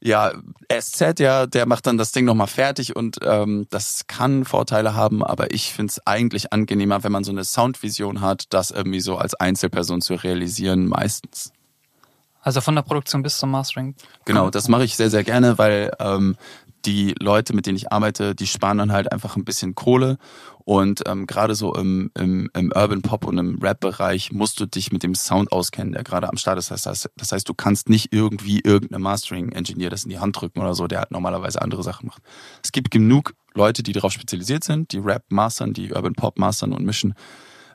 ja, 0.00 0.32
SZ, 0.70 1.20
ja, 1.20 1.46
der 1.46 1.66
macht 1.66 1.86
dann 1.86 1.98
das 1.98 2.12
Ding 2.12 2.24
nochmal 2.24 2.46
fertig 2.46 2.94
und 2.94 3.18
ähm, 3.22 3.66
das 3.70 4.06
kann 4.06 4.44
Vorteile 4.44 4.94
haben, 4.94 5.24
aber 5.24 5.52
ich 5.52 5.72
find's 5.72 6.00
eigentlich 6.06 6.52
angenehmer, 6.52 7.02
wenn 7.04 7.12
man 7.12 7.24
so 7.24 7.32
eine 7.32 7.44
Soundvision 7.44 8.20
hat, 8.20 8.44
das 8.50 8.70
irgendwie 8.70 9.00
so 9.00 9.16
als 9.16 9.34
Einzelperson 9.34 10.00
zu 10.00 10.14
realisieren, 10.14 10.86
meistens. 10.86 11.52
Also 12.40 12.60
von 12.60 12.76
der 12.76 12.82
Produktion 12.82 13.22
bis 13.22 13.38
zum 13.38 13.50
Mastering. 13.50 13.96
Genau, 14.24 14.50
das 14.50 14.68
mache 14.68 14.84
ich 14.84 14.96
sehr, 14.96 15.10
sehr 15.10 15.24
gerne, 15.24 15.58
weil 15.58 15.90
ähm, 15.98 16.36
die 16.86 17.14
Leute, 17.20 17.54
mit 17.54 17.66
denen 17.66 17.76
ich 17.76 17.92
arbeite, 17.92 18.34
die 18.34 18.46
sparen 18.46 18.78
dann 18.78 18.92
halt 18.92 19.12
einfach 19.12 19.36
ein 19.36 19.44
bisschen 19.44 19.74
Kohle. 19.74 20.18
Und 20.64 21.02
ähm, 21.06 21.26
gerade 21.26 21.54
so 21.54 21.74
im, 21.74 22.10
im, 22.18 22.50
im 22.54 22.72
Urban 22.74 23.02
Pop 23.02 23.24
und 23.24 23.38
im 23.38 23.58
Rap-Bereich 23.60 24.32
musst 24.32 24.58
du 24.58 24.66
dich 24.66 24.90
mit 24.90 25.02
dem 25.02 25.14
Sound 25.14 25.52
auskennen, 25.52 25.92
der 25.92 26.02
gerade 26.02 26.28
am 26.28 26.36
Start 26.36 26.58
ist. 26.58 26.70
Das 26.70 26.86
heißt, 26.86 27.10
das 27.16 27.32
heißt, 27.32 27.48
du 27.48 27.54
kannst 27.54 27.88
nicht 27.88 28.12
irgendwie 28.12 28.60
irgendeinem 28.60 29.02
Mastering-Engineer 29.02 29.90
das 29.90 30.04
in 30.04 30.10
die 30.10 30.18
Hand 30.18 30.40
drücken 30.40 30.60
oder 30.60 30.74
so, 30.74 30.86
der 30.86 31.00
halt 31.00 31.10
normalerweise 31.10 31.62
andere 31.62 31.82
Sachen 31.82 32.06
macht. 32.08 32.22
Es 32.64 32.72
gibt 32.72 32.90
genug 32.90 33.34
Leute, 33.54 33.82
die 33.82 33.92
darauf 33.92 34.12
spezialisiert 34.12 34.64
sind, 34.64 34.92
die 34.92 34.98
Rap 34.98 35.24
mastern, 35.28 35.72
die 35.72 35.92
Urban 35.92 36.14
Pop 36.14 36.38
mastern 36.38 36.72
und 36.72 36.84
mischen. 36.84 37.14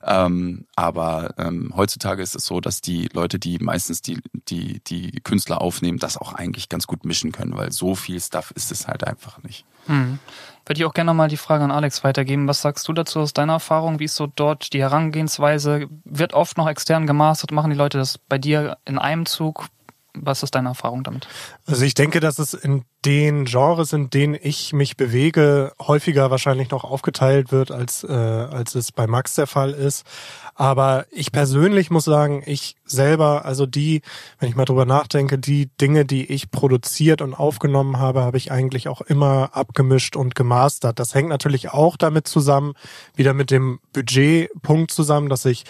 Ähm, 0.03 0.65
aber 0.75 1.34
ähm, 1.38 1.74
heutzutage 1.75 2.24
ist 2.24 2.36
es 2.36 2.46
so, 2.46 2.60
dass 2.60 2.81
die 2.81 3.10
Leute, 3.13 3.39
die 3.39 3.60
meistens 3.60 4.01
die, 4.01 4.20
die, 4.50 4.81
die 4.84 5.12
Künstler 5.24 5.62
aufnehmen, 5.62 6.00
das 6.00 6.17
auch 6.17 6.34
eigentlich 6.34 6.70
ganz 6.70 6.88
gut 6.88 7.05
mischen 7.05 7.31
können, 7.31 7.55
weil 7.55 7.72
so 7.72 7.96
viel 7.96 8.20
Stuff 8.20 8.51
ist 8.51 8.72
es 8.72 8.88
halt 8.88 9.05
einfach 9.05 9.41
nicht. 9.43 9.65
Hm. 9.88 10.20
Würde 10.65 10.79
ich 10.79 10.86
auch 10.86 10.93
gerne 10.93 11.10
nochmal 11.10 11.27
die 11.27 11.38
Frage 11.38 11.63
an 11.63 11.72
Alex 11.72 12.03
weitergeben. 12.03 12.48
Was 12.48 12.62
sagst 12.62 12.88
du 12.88 12.93
dazu 12.93 13.20
aus 13.20 13.34
deiner 13.34 13.53
Erfahrung? 13.53 14.00
Wie 14.00 14.05
ist 14.05 14.15
so 14.15 14.27
dort 14.27 14.74
die 14.74 14.81
Herangehensweise? 14.81 15.88
Wird 16.03 16.34
oft 16.34 16.58
noch 16.58 16.67
extern 16.70 17.08
gemastert? 17.08 17.51
Machen 17.51 17.72
die 17.72 17.77
Leute 17.77 17.98
das 17.98 18.17
bei 18.17 18.38
dir 18.38 18.77
in 18.86 18.98
einem 18.98 19.25
Zug? 19.25 19.67
Was 20.13 20.44
ist 20.44 20.56
deine 20.56 20.70
Erfahrung 20.70 21.03
damit? 21.03 21.27
Also 21.65 21.86
ich 21.86 21.94
denke, 21.94 22.20
dass 22.20 22.38
es 22.38 22.53
in 22.53 22.84
den 23.06 23.46
Genres, 23.46 23.94
in 23.94 24.10
denen 24.10 24.38
ich 24.39 24.74
mich 24.74 24.98
bewege, 24.98 25.74
häufiger 25.80 26.30
wahrscheinlich 26.30 26.70
noch 26.70 26.84
aufgeteilt 26.84 27.51
wird, 27.51 27.72
als, 27.72 28.03
äh, 28.03 28.12
als 28.12 28.75
es 28.75 28.91
bei 28.91 29.08
Max 29.08 29.36
der 29.36 29.48
Fall 29.48 29.72
ist. 29.72 30.06
Aber 30.53 31.06
ich 31.12 31.32
persönlich 31.32 31.89
muss 31.89 32.06
sagen, 32.06 32.44
ich 32.46 32.75
selber, 32.84 33.46
also 33.46 33.65
die, 33.65 34.01
wenn 34.39 34.50
ich 34.50 34.56
mal 34.56 34.65
drüber 34.65 34.86
nachdenke, 34.86 35.39
die 35.39 35.68
Dinge, 35.80 36.06
die 36.06 36.25
ich 36.25 36.51
produziert 36.51 37.22
und 37.22 37.34
aufgenommen 37.34 37.98
habe, 37.98 38.22
habe 38.22 38.38
ich 38.38 38.51
eigentlich 38.51 38.89
auch 38.89 39.01
immer 39.01 39.51
abgemischt 39.53 40.15
und 40.15 40.36
gemastert. 40.36 41.00
Das 41.00 41.15
hängt 41.15 41.30
natürlich 41.30 41.72
auch 41.72 41.96
damit 41.96 42.27
zusammen, 42.27 42.74
wieder 43.15 43.34
mit 43.34 43.50
dem 43.50 43.80
Budgetpunkt 43.94 44.91
zusammen, 44.91 45.30
dass 45.30 45.46
ich 45.46 45.63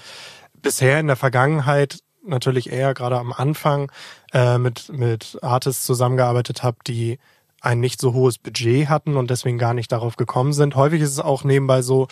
bisher 0.62 1.00
in 1.00 1.07
der 1.07 1.15
Vergangenheit 1.15 2.00
natürlich 2.24 2.71
eher 2.71 2.93
gerade 2.93 3.17
am 3.17 3.33
Anfang 3.33 3.91
äh, 4.33 4.57
mit, 4.57 4.89
mit 4.89 5.38
Artists 5.41 5.85
zusammengearbeitet 5.85 6.63
habe, 6.63 6.77
die 6.88 7.19
ein 7.61 7.79
nicht 7.79 8.01
so 8.01 8.13
hohes 8.13 8.39
Budget 8.39 8.89
hatten 8.89 9.17
und 9.17 9.29
deswegen 9.29 9.57
gar 9.57 9.73
nicht 9.73 9.91
darauf 9.91 10.15
gekommen 10.15 10.53
sind. 10.53 10.75
Häufig 10.75 11.01
ist 11.01 11.11
es 11.11 11.19
auch 11.19 11.43
nebenbei 11.43 11.81
so, 11.81 12.07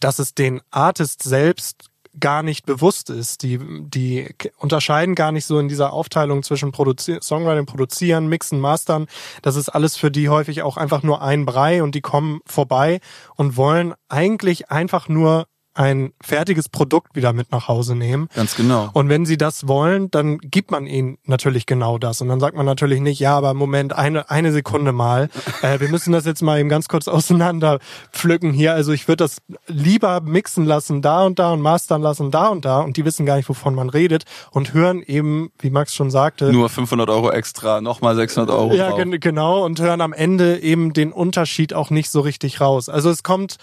dass 0.00 0.18
es 0.18 0.34
den 0.34 0.60
Artist 0.70 1.22
selbst 1.22 1.90
gar 2.20 2.42
nicht 2.42 2.66
bewusst 2.66 3.10
ist. 3.10 3.42
Die, 3.42 3.58
die 3.58 4.34
unterscheiden 4.58 5.14
gar 5.14 5.32
nicht 5.32 5.46
so 5.46 5.58
in 5.58 5.68
dieser 5.68 5.92
Aufteilung 5.92 6.42
zwischen 6.42 6.72
Produzi 6.72 7.18
Songwriting, 7.22 7.66
Produzieren, 7.66 8.28
Mixen, 8.28 8.60
Mastern. 8.60 9.06
Das 9.40 9.56
ist 9.56 9.70
alles 9.70 9.96
für 9.96 10.10
die 10.10 10.28
häufig 10.28 10.62
auch 10.62 10.76
einfach 10.76 11.02
nur 11.02 11.22
ein 11.22 11.46
Brei 11.46 11.82
und 11.82 11.94
die 11.94 12.00
kommen 12.00 12.40
vorbei 12.44 13.00
und 13.36 13.56
wollen 13.56 13.94
eigentlich 14.08 14.70
einfach 14.70 15.08
nur 15.08 15.46
ein 15.74 16.12
fertiges 16.20 16.68
Produkt 16.68 17.16
wieder 17.16 17.32
mit 17.32 17.50
nach 17.50 17.68
Hause 17.68 17.96
nehmen. 17.96 18.28
Ganz 18.34 18.56
genau. 18.56 18.90
Und 18.92 19.08
wenn 19.08 19.24
sie 19.24 19.38
das 19.38 19.66
wollen, 19.68 20.10
dann 20.10 20.38
gibt 20.38 20.70
man 20.70 20.86
ihnen 20.86 21.18
natürlich 21.24 21.64
genau 21.66 21.98
das. 21.98 22.20
Und 22.20 22.28
dann 22.28 22.40
sagt 22.40 22.56
man 22.56 22.66
natürlich 22.66 23.00
nicht, 23.00 23.20
ja, 23.20 23.36
aber 23.36 23.54
Moment, 23.54 23.94
eine, 23.94 24.30
eine 24.30 24.52
Sekunde 24.52 24.92
mal. 24.92 25.28
Äh, 25.62 25.80
wir 25.80 25.90
müssen 25.90 26.12
das 26.12 26.24
jetzt 26.24 26.42
mal 26.42 26.58
eben 26.58 26.68
ganz 26.68 26.88
kurz 26.88 27.06
auseinander 27.06 27.78
pflücken 28.10 28.52
hier. 28.52 28.72
Also 28.74 28.92
ich 28.92 29.06
würde 29.06 29.24
das 29.24 29.36
lieber 29.66 30.20
mixen 30.20 30.64
lassen, 30.64 31.02
da 31.02 31.24
und 31.24 31.38
da 31.38 31.52
und 31.52 31.60
mastern 31.60 32.02
lassen, 32.02 32.30
da 32.30 32.48
und 32.48 32.64
da. 32.64 32.80
Und 32.80 32.96
die 32.96 33.04
wissen 33.04 33.26
gar 33.26 33.36
nicht, 33.36 33.48
wovon 33.48 33.74
man 33.74 33.88
redet 33.88 34.24
und 34.50 34.72
hören 34.72 35.02
eben, 35.02 35.52
wie 35.60 35.70
Max 35.70 35.94
schon 35.94 36.10
sagte. 36.10 36.52
Nur 36.52 36.68
500 36.68 37.08
Euro 37.10 37.30
extra, 37.30 37.80
nochmal 37.80 38.16
600 38.16 38.50
Euro. 38.54 38.74
Ja, 38.74 38.88
drauf. 38.88 38.98
gen 38.98 39.20
genau. 39.20 39.64
Und 39.64 39.78
hören 39.78 40.00
am 40.00 40.12
Ende 40.12 40.58
eben 40.60 40.94
den 40.94 41.12
Unterschied 41.12 41.74
auch 41.74 41.90
nicht 41.90 42.10
so 42.10 42.20
richtig 42.20 42.60
raus. 42.60 42.88
Also 42.88 43.10
es 43.10 43.22
kommt, 43.22 43.58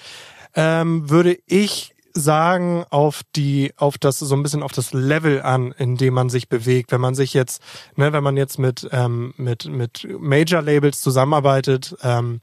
ähm, 0.56 1.10
würde 1.10 1.38
ich 1.48 1.96
sagen, 2.14 2.84
auf 2.90 3.22
die, 3.36 3.74
auf 3.78 3.98
das, 3.98 4.20
so 4.20 4.36
ein 4.36 4.44
bisschen 4.44 4.64
auf 4.64 4.72
das 4.72 4.94
Level 4.94 5.42
an, 5.42 5.74
in 5.78 5.96
dem 5.96 6.14
man 6.14 6.30
sich 6.30 6.50
bewegt. 6.50 6.92
Wenn 6.92 7.02
man 7.02 7.16
sich 7.16 7.34
jetzt, 7.34 7.62
ne, 7.96 8.14
wenn 8.14 8.24
man 8.24 8.38
jetzt 8.38 8.60
mit, 8.60 8.88
ähm, 8.92 9.34
mit, 9.38 9.66
mit 9.66 10.08
Major-Labels 10.20 11.02
zusammenarbeitet, 11.02 11.96
ähm, 12.04 12.42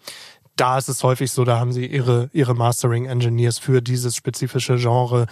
da 0.57 0.79
ist 0.79 0.89
es 0.89 1.03
häufig 1.03 1.31
so, 1.31 1.45
da 1.45 1.61
haben 1.61 1.73
sie 1.73 1.87
ihre, 1.87 2.31
ihre 2.33 2.55
Mastering-Engineers 2.55 3.59
für 3.59 3.83
dieses 3.83 4.17
spezifische 4.17 4.77
Genre, 4.77 5.27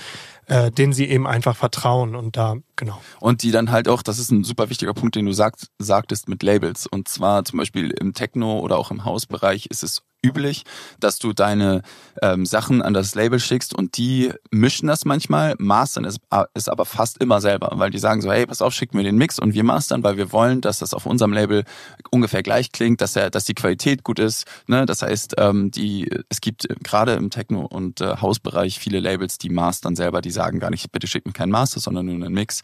äh, 0.47 0.71
denen 0.71 0.93
sie 0.93 1.09
eben 1.09 1.27
einfach 1.27 1.57
vertrauen 1.57 2.15
und 2.15 2.37
da, 2.37 2.57
genau. 2.77 3.01
Und 3.21 3.43
die 3.43 3.51
dann 3.51 3.71
halt 3.71 3.89
auch, 3.89 4.03
das 4.03 4.19
ist 4.19 4.31
ein 4.31 4.45
super 4.45 4.69
wichtiger 4.69 4.93
Punkt, 4.93 5.17
den 5.17 5.25
du 5.25 5.33
sagt, 5.33 5.69
sagtest 5.79 6.29
mit 6.29 6.43
Labels. 6.43 6.87
Und 6.87 7.09
zwar 7.09 7.45
zum 7.45 7.59
Beispiel 7.59 7.91
im 7.91 8.13
Techno 8.13 8.59
oder 8.59 8.77
auch 8.77 8.91
im 8.91 9.07
Hausbereich 9.07 9.67
ist 9.67 9.83
es 9.83 10.03
üblich, 10.25 10.65
dass 10.99 11.19
du 11.19 11.33
deine 11.33 11.83
ähm, 12.23 12.47
Sachen 12.47 12.83
an 12.83 12.95
das 12.95 13.15
Label 13.15 13.39
schickst 13.39 13.75
und 13.75 13.97
die 13.99 14.33
mischen 14.51 14.89
das 14.89 15.05
manchmal, 15.05 15.55
mastern 15.59 16.05
es 16.05 16.17
ist 16.55 16.69
aber 16.69 16.85
fast 16.85 17.19
immer 17.19 17.41
selber, 17.41 17.71
weil 17.75 17.91
die 17.91 17.99
sagen 17.99 18.23
so, 18.23 18.33
hey, 18.33 18.47
pass 18.47 18.63
auf, 18.63 18.73
schick 18.73 18.95
mir 18.95 19.03
den 19.03 19.17
Mix 19.17 19.39
und 19.39 19.55
wir 19.55 19.65
mastern, 19.65 20.03
weil 20.03 20.17
wir 20.17 20.33
wollen, 20.33 20.61
dass 20.61 20.79
das 20.79 20.95
auf 20.95 21.07
unserem 21.07 21.33
Label 21.33 21.65
ungefähr 22.11 22.43
gleich 22.43 22.73
klingt, 22.73 23.01
dass 23.01 23.15
er, 23.17 23.31
dass 23.31 23.45
die 23.45 23.55
Qualität 23.55 24.03
gut 24.03 24.19
ist. 24.19 24.47
Ne? 24.67 24.87
Das 24.87 25.03
heißt, 25.03 25.35
ähm, 25.39 25.71
die, 25.71 26.11
es 26.29 26.41
gibt 26.41 26.67
gerade 26.83 27.13
im 27.13 27.31
Techno- 27.31 27.67
und 27.67 28.01
äh, 28.01 28.17
Hausbereich 28.21 28.79
viele 28.79 29.01
Labels, 29.01 29.39
die 29.39 29.51
mastern 29.51 29.97
selber, 29.97 30.23
die 30.23 30.31
sagen 30.31 30.61
gar 30.61 30.71
nicht, 30.71 30.91
bitte 30.91 31.07
schick 31.07 31.27
mir 31.27 31.33
keinen 31.33 31.53
Master, 31.53 31.81
sondern 31.81 32.07
nur 32.07 32.15
einen 32.15 32.33
Mix. 32.33 32.63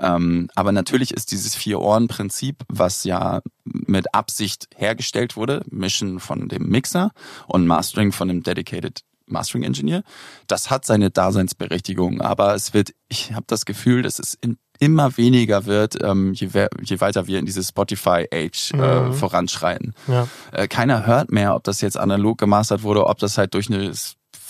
Ähm, 0.00 0.48
aber 0.54 0.72
natürlich 0.72 1.12
ist 1.12 1.32
dieses 1.32 1.54
Vier-Ohren-Prinzip, 1.54 2.64
was 2.68 3.04
ja 3.04 3.40
mit 3.64 4.14
Absicht 4.14 4.68
hergestellt 4.76 5.36
wurde, 5.36 5.62
Mischen 5.70 6.20
von 6.20 6.48
dem 6.48 6.68
Mixer 6.68 7.10
und 7.46 7.66
Mastering 7.66 8.12
von 8.12 8.28
dem 8.28 8.42
Dedicated 8.42 9.02
Mastering 9.30 9.62
Engineer, 9.62 10.02
das 10.46 10.70
hat 10.70 10.84
seine 10.84 11.10
Daseinsberechtigung, 11.10 12.20
aber 12.20 12.54
es 12.54 12.74
wird, 12.74 12.94
ich 13.08 13.32
habe 13.32 13.44
das 13.46 13.66
Gefühl, 13.66 14.02
dass 14.02 14.18
es 14.18 14.34
in, 14.40 14.56
immer 14.78 15.16
weniger 15.16 15.66
wird, 15.66 16.02
ähm, 16.02 16.32
je, 16.32 16.48
je, 16.82 17.00
weiter 17.00 17.26
wir 17.26 17.38
in 17.38 17.46
diese 17.46 17.62
Spotify-Age 17.62 18.72
äh, 18.72 18.76
mhm. 18.76 19.12
voranschreiten. 19.12 19.94
Ja. 20.06 20.28
Äh, 20.52 20.68
keiner 20.68 21.06
hört 21.06 21.30
mehr, 21.30 21.54
ob 21.54 21.64
das 21.64 21.80
jetzt 21.80 21.98
analog 21.98 22.38
gemastert 22.38 22.82
wurde, 22.82 23.06
ob 23.06 23.18
das 23.18 23.38
halt 23.38 23.54
durch 23.54 23.68
eine 23.68 23.92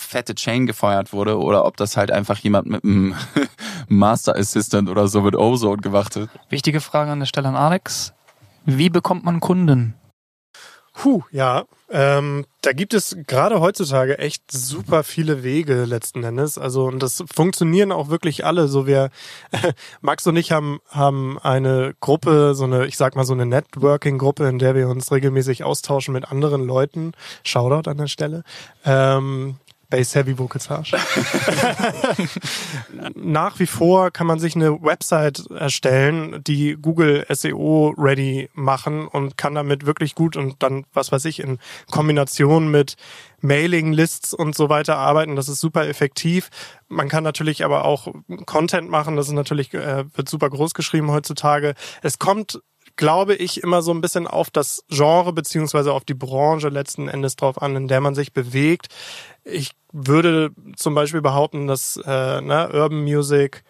fette 0.09 0.33
Chain 0.33 0.65
gefeuert 0.65 1.13
wurde 1.13 1.37
oder 1.37 1.65
ob 1.65 1.77
das 1.77 1.95
halt 1.95 2.11
einfach 2.11 2.39
jemand 2.39 2.67
mit 2.67 2.83
einem 2.83 3.15
Master 3.87 4.35
Assistant 4.35 4.89
oder 4.89 5.07
so 5.07 5.21
mit 5.21 5.35
Ozone 5.35 5.81
gemacht 5.81 6.15
hat. 6.15 6.29
Wichtige 6.49 6.81
Frage 6.81 7.11
an 7.11 7.19
der 7.19 7.27
Stelle 7.27 7.49
an 7.49 7.55
Alex. 7.55 8.13
Wie 8.65 8.89
bekommt 8.89 9.23
man 9.23 9.39
Kunden? 9.39 9.93
Puh, 10.93 11.21
ja. 11.31 11.63
Ähm, 11.91 12.45
da 12.61 12.73
gibt 12.73 12.93
es 12.93 13.15
gerade 13.25 13.61
heutzutage 13.61 14.17
echt 14.19 14.51
super 14.51 15.03
viele 15.03 15.43
Wege 15.43 15.85
letzten 15.85 16.23
Endes. 16.23 16.57
Also 16.57 16.85
und 16.85 17.01
das 17.01 17.23
funktionieren 17.33 17.91
auch 17.91 18.09
wirklich 18.09 18.45
alle. 18.45 18.67
So 18.67 18.85
wir 18.85 19.11
Max 20.01 20.27
und 20.27 20.35
ich 20.35 20.51
haben 20.51 20.79
haben 20.89 21.39
eine 21.39 21.93
Gruppe, 22.01 22.53
so 22.55 22.65
eine 22.65 22.85
ich 22.85 22.97
sag 22.97 23.15
mal 23.15 23.23
so 23.23 23.33
eine 23.33 23.45
Networking-Gruppe, 23.45 24.47
in 24.49 24.59
der 24.59 24.75
wir 24.75 24.89
uns 24.89 25.11
regelmäßig 25.11 25.63
austauschen 25.63 26.13
mit 26.13 26.29
anderen 26.29 26.65
Leuten. 26.65 27.13
Shoutout 27.43 27.89
an 27.89 27.97
der 27.97 28.07
Stelle. 28.07 28.43
Ähm, 28.83 29.55
Bass 29.89 30.13
Heavy 30.13 30.37
Vocalsage. 30.37 30.97
Nach 33.15 33.59
wie 33.59 33.65
vor 33.65 34.11
kann 34.11 34.27
man 34.27 34.39
sich 34.39 34.55
eine 34.55 34.81
Website 34.81 35.49
erstellen, 35.49 36.43
die 36.43 36.77
Google 36.79 37.25
SEO 37.29 37.95
ready 37.97 38.49
machen 38.53 39.07
und 39.07 39.37
kann 39.37 39.55
damit 39.55 39.85
wirklich 39.85 40.13
gut 40.13 40.37
und 40.37 40.61
dann, 40.61 40.85
was 40.93 41.11
weiß 41.11 41.25
ich, 41.25 41.39
in 41.39 41.57
Kombination 41.89 42.69
mit 42.69 42.97
Mailing 43.41 43.91
Lists 43.93 44.33
und 44.33 44.55
so 44.55 44.69
weiter 44.69 44.97
arbeiten. 44.97 45.35
Das 45.35 45.49
ist 45.49 45.59
super 45.59 45.87
effektiv. 45.87 46.49
Man 46.87 47.09
kann 47.09 47.23
natürlich 47.23 47.65
aber 47.65 47.85
auch 47.85 48.13
Content 48.45 48.89
machen. 48.89 49.15
Das 49.15 49.27
ist 49.27 49.33
natürlich, 49.33 49.73
äh, 49.73 50.05
wird 50.13 50.29
super 50.29 50.49
groß 50.49 50.73
geschrieben 50.73 51.09
heutzutage. 51.09 51.73
Es 52.03 52.19
kommt 52.19 52.61
glaube 52.99 53.33
ich, 53.33 53.63
immer 53.63 53.81
so 53.81 53.93
ein 53.93 54.01
bisschen 54.01 54.27
auf 54.27 54.49
das 54.49 54.83
Genre 54.89 55.31
beziehungsweise 55.31 55.93
auf 55.93 56.03
die 56.03 56.13
Branche 56.13 56.67
letzten 56.67 57.07
Endes 57.07 57.37
drauf 57.37 57.61
an, 57.61 57.77
in 57.77 57.87
der 57.87 58.01
man 58.01 58.13
sich 58.13 58.33
bewegt. 58.33 58.87
Ich 59.45 59.71
würde 59.93 60.51
zum 60.75 60.95
Beispiel 60.95 61.21
behaupten, 61.21 61.65
dass 61.65 61.95
äh, 61.95 62.41
ne, 62.41 62.69
Urban 62.73 63.01
Music 63.03 63.63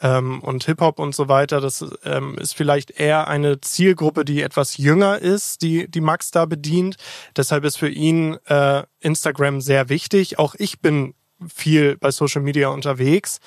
ähm, 0.00 0.40
und 0.40 0.64
Hip-Hop 0.64 0.98
und 0.98 1.14
so 1.14 1.28
weiter, 1.28 1.60
das 1.60 1.86
ähm, 2.02 2.36
ist 2.38 2.56
vielleicht 2.56 2.90
eher 2.90 3.28
eine 3.28 3.60
Zielgruppe, 3.60 4.24
die 4.24 4.42
etwas 4.42 4.76
jünger 4.78 5.16
ist, 5.16 5.62
die, 5.62 5.88
die 5.88 6.00
Max 6.00 6.32
da 6.32 6.44
bedient. 6.44 6.96
Deshalb 7.36 7.64
ist 7.64 7.76
für 7.76 7.88
ihn 7.88 8.36
äh, 8.46 8.82
Instagram 8.98 9.60
sehr 9.60 9.90
wichtig. 9.90 10.40
Auch 10.40 10.56
ich 10.58 10.80
bin 10.80 11.14
viel 11.46 11.96
bei 11.98 12.10
Social 12.10 12.42
Media 12.42 12.68
unterwegs. 12.70 13.38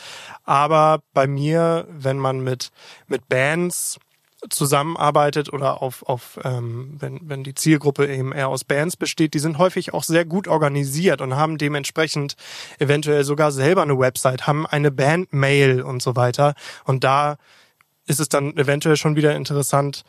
Aber 0.45 1.04
bei 1.13 1.28
mir, 1.28 1.89
wenn 1.89 2.19
man 2.19 2.39
mit, 2.39 2.69
mit 3.08 3.28
Bands 3.28 4.00
zusammenarbeitet 4.49 5.51
oder 5.51 5.81
auf, 5.81 6.03
auf 6.03 6.39
ähm, 6.43 6.95
wenn, 6.99 7.19
wenn 7.23 7.43
die 7.43 7.55
Zielgruppe 7.55 8.08
eben 8.08 8.31
eher 8.31 8.49
aus 8.49 8.63
Bands 8.63 8.97
besteht, 8.97 9.34
die 9.34 9.39
sind 9.39 9.58
häufig 9.58 9.93
auch 9.93 10.03
sehr 10.03 10.25
gut 10.25 10.47
organisiert 10.47 11.21
und 11.21 11.36
haben 11.36 11.58
dementsprechend 11.58 12.36
eventuell 12.79 13.23
sogar 13.23 13.51
selber 13.51 13.81
eine 13.81 13.97
Website, 13.97 14.47
haben 14.47 14.65
eine 14.65 14.91
Bandmail 14.91 15.81
und 15.81 16.01
so 16.01 16.15
weiter. 16.15 16.55
Und 16.84 17.03
da 17.03 17.38
ist 18.05 18.19
es 18.19 18.29
dann 18.29 18.55
eventuell 18.58 18.97
schon 18.97 19.15
wieder 19.15 19.36
interessant, 19.36 20.03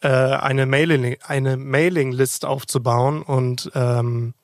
äh, 0.00 0.08
eine 0.08 0.66
Mailing, 0.66 1.16
eine 1.26 1.56
Mailing-List 1.56 2.44
aufzubauen 2.44 3.22
und 3.22 3.70
ähm, 3.74 4.34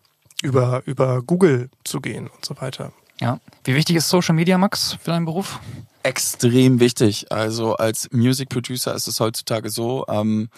über, 0.42 0.82
über 0.84 1.22
Google 1.22 1.70
zu 1.84 2.00
gehen 2.00 2.28
und 2.28 2.44
so 2.44 2.60
weiter. 2.60 2.92
Ja. 3.20 3.40
Wie 3.64 3.74
wichtig 3.74 3.96
ist 3.96 4.08
Social 4.08 4.34
Media, 4.34 4.56
Max, 4.58 4.96
für 5.00 5.10
deinen 5.10 5.24
Beruf? 5.24 5.58
Extrem 6.02 6.80
wichtig. 6.80 7.30
Also 7.30 7.74
als 7.74 8.08
Music 8.12 8.48
Producer 8.48 8.94
ist 8.94 9.08
es 9.08 9.20
heutzutage 9.20 9.70
so, 9.70 10.04
ähm, 10.08 10.48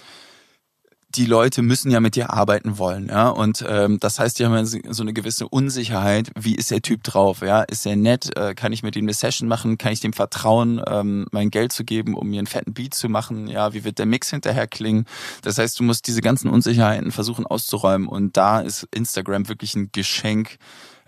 die 1.16 1.26
Leute 1.26 1.62
müssen 1.62 1.90
ja 1.90 1.98
mit 1.98 2.14
dir 2.14 2.32
arbeiten 2.32 2.78
wollen, 2.78 3.08
ja. 3.08 3.28
Und 3.28 3.64
ähm, 3.66 3.98
das 3.98 4.20
heißt, 4.20 4.38
die 4.38 4.46
haben 4.46 4.64
so 4.64 5.02
eine 5.02 5.12
gewisse 5.12 5.48
Unsicherheit. 5.48 6.30
Wie 6.38 6.54
ist 6.54 6.70
der 6.70 6.82
Typ 6.82 7.02
drauf? 7.02 7.40
Ja, 7.42 7.62
ist 7.62 7.84
er 7.84 7.96
nett? 7.96 8.36
Äh, 8.36 8.54
kann 8.54 8.72
ich 8.72 8.84
mit 8.84 8.94
ihm 8.94 9.06
eine 9.06 9.14
Session 9.14 9.48
machen? 9.48 9.76
Kann 9.76 9.92
ich 9.92 10.00
dem 10.00 10.12
vertrauen, 10.12 10.80
ähm, 10.86 11.26
mein 11.32 11.50
Geld 11.50 11.72
zu 11.72 11.84
geben, 11.84 12.14
um 12.14 12.28
mir 12.30 12.38
einen 12.38 12.46
fetten 12.46 12.74
Beat 12.74 12.94
zu 12.94 13.08
machen? 13.08 13.48
Ja, 13.48 13.74
wie 13.74 13.82
wird 13.82 13.98
der 13.98 14.06
Mix 14.06 14.30
hinterher 14.30 14.68
klingen? 14.68 15.04
Das 15.42 15.58
heißt, 15.58 15.80
du 15.80 15.82
musst 15.82 16.06
diese 16.06 16.20
ganzen 16.20 16.48
Unsicherheiten 16.48 17.10
versuchen 17.10 17.44
auszuräumen. 17.44 18.06
Und 18.06 18.36
da 18.36 18.60
ist 18.60 18.86
Instagram 18.92 19.48
wirklich 19.48 19.74
ein 19.74 19.90
Geschenk 19.90 20.58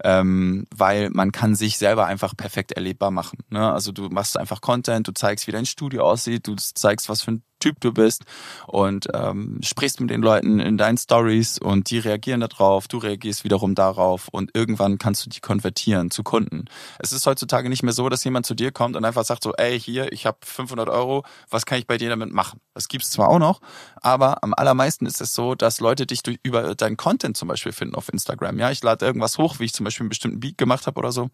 ähm, 0.04 0.66
weil 0.74 1.10
man 1.10 1.32
kann 1.32 1.54
sich 1.54 1.78
selber 1.78 2.06
einfach 2.06 2.36
perfekt 2.36 2.72
erlebbar 2.72 3.10
machen. 3.10 3.38
Ne? 3.50 3.72
Also 3.72 3.92
du 3.92 4.08
machst 4.08 4.36
einfach 4.36 4.60
Content, 4.60 5.06
du 5.06 5.12
zeigst, 5.12 5.46
wie 5.46 5.52
dein 5.52 5.66
Studio 5.66 6.02
aussieht, 6.04 6.46
du 6.46 6.56
zeigst, 6.56 7.08
was 7.08 7.22
für 7.22 7.32
ein 7.32 7.42
Typ 7.62 7.80
du 7.80 7.92
bist 7.92 8.24
und 8.66 9.06
ähm, 9.14 9.60
sprichst 9.62 10.00
mit 10.00 10.10
den 10.10 10.20
Leuten 10.20 10.58
in 10.58 10.76
deinen 10.76 10.98
Stories 10.98 11.60
und 11.60 11.90
die 11.90 12.00
reagieren 12.00 12.40
darauf, 12.40 12.88
du 12.88 12.98
reagierst 12.98 13.44
wiederum 13.44 13.76
darauf 13.76 14.26
und 14.32 14.50
irgendwann 14.52 14.98
kannst 14.98 15.24
du 15.24 15.30
die 15.30 15.38
konvertieren 15.38 16.10
zu 16.10 16.24
Kunden. 16.24 16.64
Es 16.98 17.12
ist 17.12 17.24
heutzutage 17.24 17.68
nicht 17.68 17.84
mehr 17.84 17.92
so, 17.92 18.08
dass 18.08 18.24
jemand 18.24 18.46
zu 18.46 18.56
dir 18.56 18.72
kommt 18.72 18.96
und 18.96 19.04
einfach 19.04 19.24
sagt 19.24 19.44
so, 19.44 19.52
ey, 19.52 19.78
hier, 19.78 20.10
ich 20.12 20.26
habe 20.26 20.38
500 20.44 20.88
Euro, 20.88 21.22
was 21.50 21.64
kann 21.64 21.78
ich 21.78 21.86
bei 21.86 21.98
dir 21.98 22.08
damit 22.08 22.32
machen? 22.32 22.58
Das 22.74 22.88
gibt's 22.88 23.10
zwar 23.10 23.28
auch 23.28 23.38
noch, 23.38 23.60
aber 24.00 24.42
am 24.42 24.54
allermeisten 24.54 25.06
ist 25.06 25.20
es 25.20 25.32
so, 25.32 25.54
dass 25.54 25.78
Leute 25.78 26.04
dich 26.04 26.24
durch, 26.24 26.40
über 26.42 26.74
deinen 26.74 26.96
Content 26.96 27.36
zum 27.36 27.46
Beispiel 27.46 27.70
finden 27.70 27.94
auf 27.94 28.12
Instagram. 28.12 28.58
Ja, 28.58 28.72
ich 28.72 28.82
lade 28.82 29.06
irgendwas 29.06 29.38
hoch, 29.38 29.60
wie 29.60 29.66
ich 29.66 29.72
zum 29.72 29.84
Beispiel 29.84 30.02
einen 30.02 30.08
bestimmten 30.08 30.40
Beat 30.40 30.58
gemacht 30.58 30.88
habe 30.88 30.98
oder 30.98 31.12
so 31.12 31.30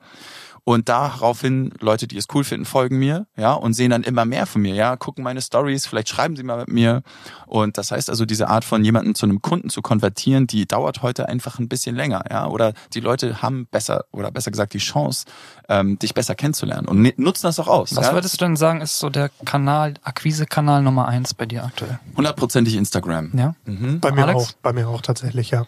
und 0.69 0.91
daraufhin 0.91 1.73
Leute, 1.81 2.07
die 2.07 2.19
es 2.19 2.27
cool 2.35 2.45
finden, 2.45 2.67
folgen 2.67 2.99
mir, 2.99 3.27
ja, 3.37 3.55
und 3.55 3.73
sehen 3.73 3.91
dann 3.91 4.03
immer 4.03 4.27
mehr 4.27 4.45
von 4.45 4.61
mir, 4.61 4.75
ja, 4.75 4.97
gucken 4.97 5.25
meine 5.25 5.41
Stories, 5.41 5.87
vielleicht 5.87 6.09
schreiben 6.19 6.37
sie 6.37 6.43
mal 6.43 6.59
mit 6.59 6.69
mir. 6.69 7.03
Und 7.47 7.79
das 7.79 7.93
heißt 7.93 8.11
also, 8.11 8.25
diese 8.25 8.49
Art 8.49 8.65
von 8.65 8.85
jemanden 8.85 9.15
zu 9.15 9.25
einem 9.25 9.41
Kunden 9.41 9.71
zu 9.71 9.83
konvertieren, 9.83 10.47
die 10.47 10.67
dauert 10.67 11.03
heute 11.03 11.29
einfach 11.29 11.59
ein 11.59 11.69
bisschen 11.69 11.95
länger, 11.95 12.25
ja. 12.29 12.49
Oder 12.49 12.73
die 12.93 13.01
Leute 13.01 13.41
haben 13.41 13.67
besser, 13.71 14.05
oder 14.11 14.31
besser 14.31 14.51
gesagt, 14.51 14.75
die 14.75 14.79
Chance, 14.79 15.27
ähm, 15.69 15.99
dich 15.99 16.15
besser 16.15 16.35
kennenzulernen 16.35 16.89
und 16.89 17.19
nutzen 17.19 17.47
das 17.47 17.61
auch 17.61 17.69
aus. 17.69 17.95
Was 17.95 18.07
ja? 18.07 18.13
würdest 18.15 18.41
du 18.41 18.45
denn 18.45 18.57
sagen, 18.57 18.81
ist 18.81 18.99
so 18.99 19.11
der 19.11 19.31
Kanal, 19.45 19.95
Akquise-Kanal 20.03 20.83
Nummer 20.83 21.07
eins 21.07 21.35
bei 21.35 21.47
dir 21.47 21.65
aktuell? 21.65 22.01
Hundertprozentig 22.17 22.75
Instagram. 22.75 23.31
Ja. 23.35 23.55
Mhm. 23.65 24.01
Bei 24.01 24.11
mir 24.11 24.27
Alex? 24.27 24.43
auch, 24.43 24.53
bei 24.63 24.73
mir 24.73 24.89
auch 24.89 25.03
tatsächlich, 25.03 25.51
ja. 25.51 25.67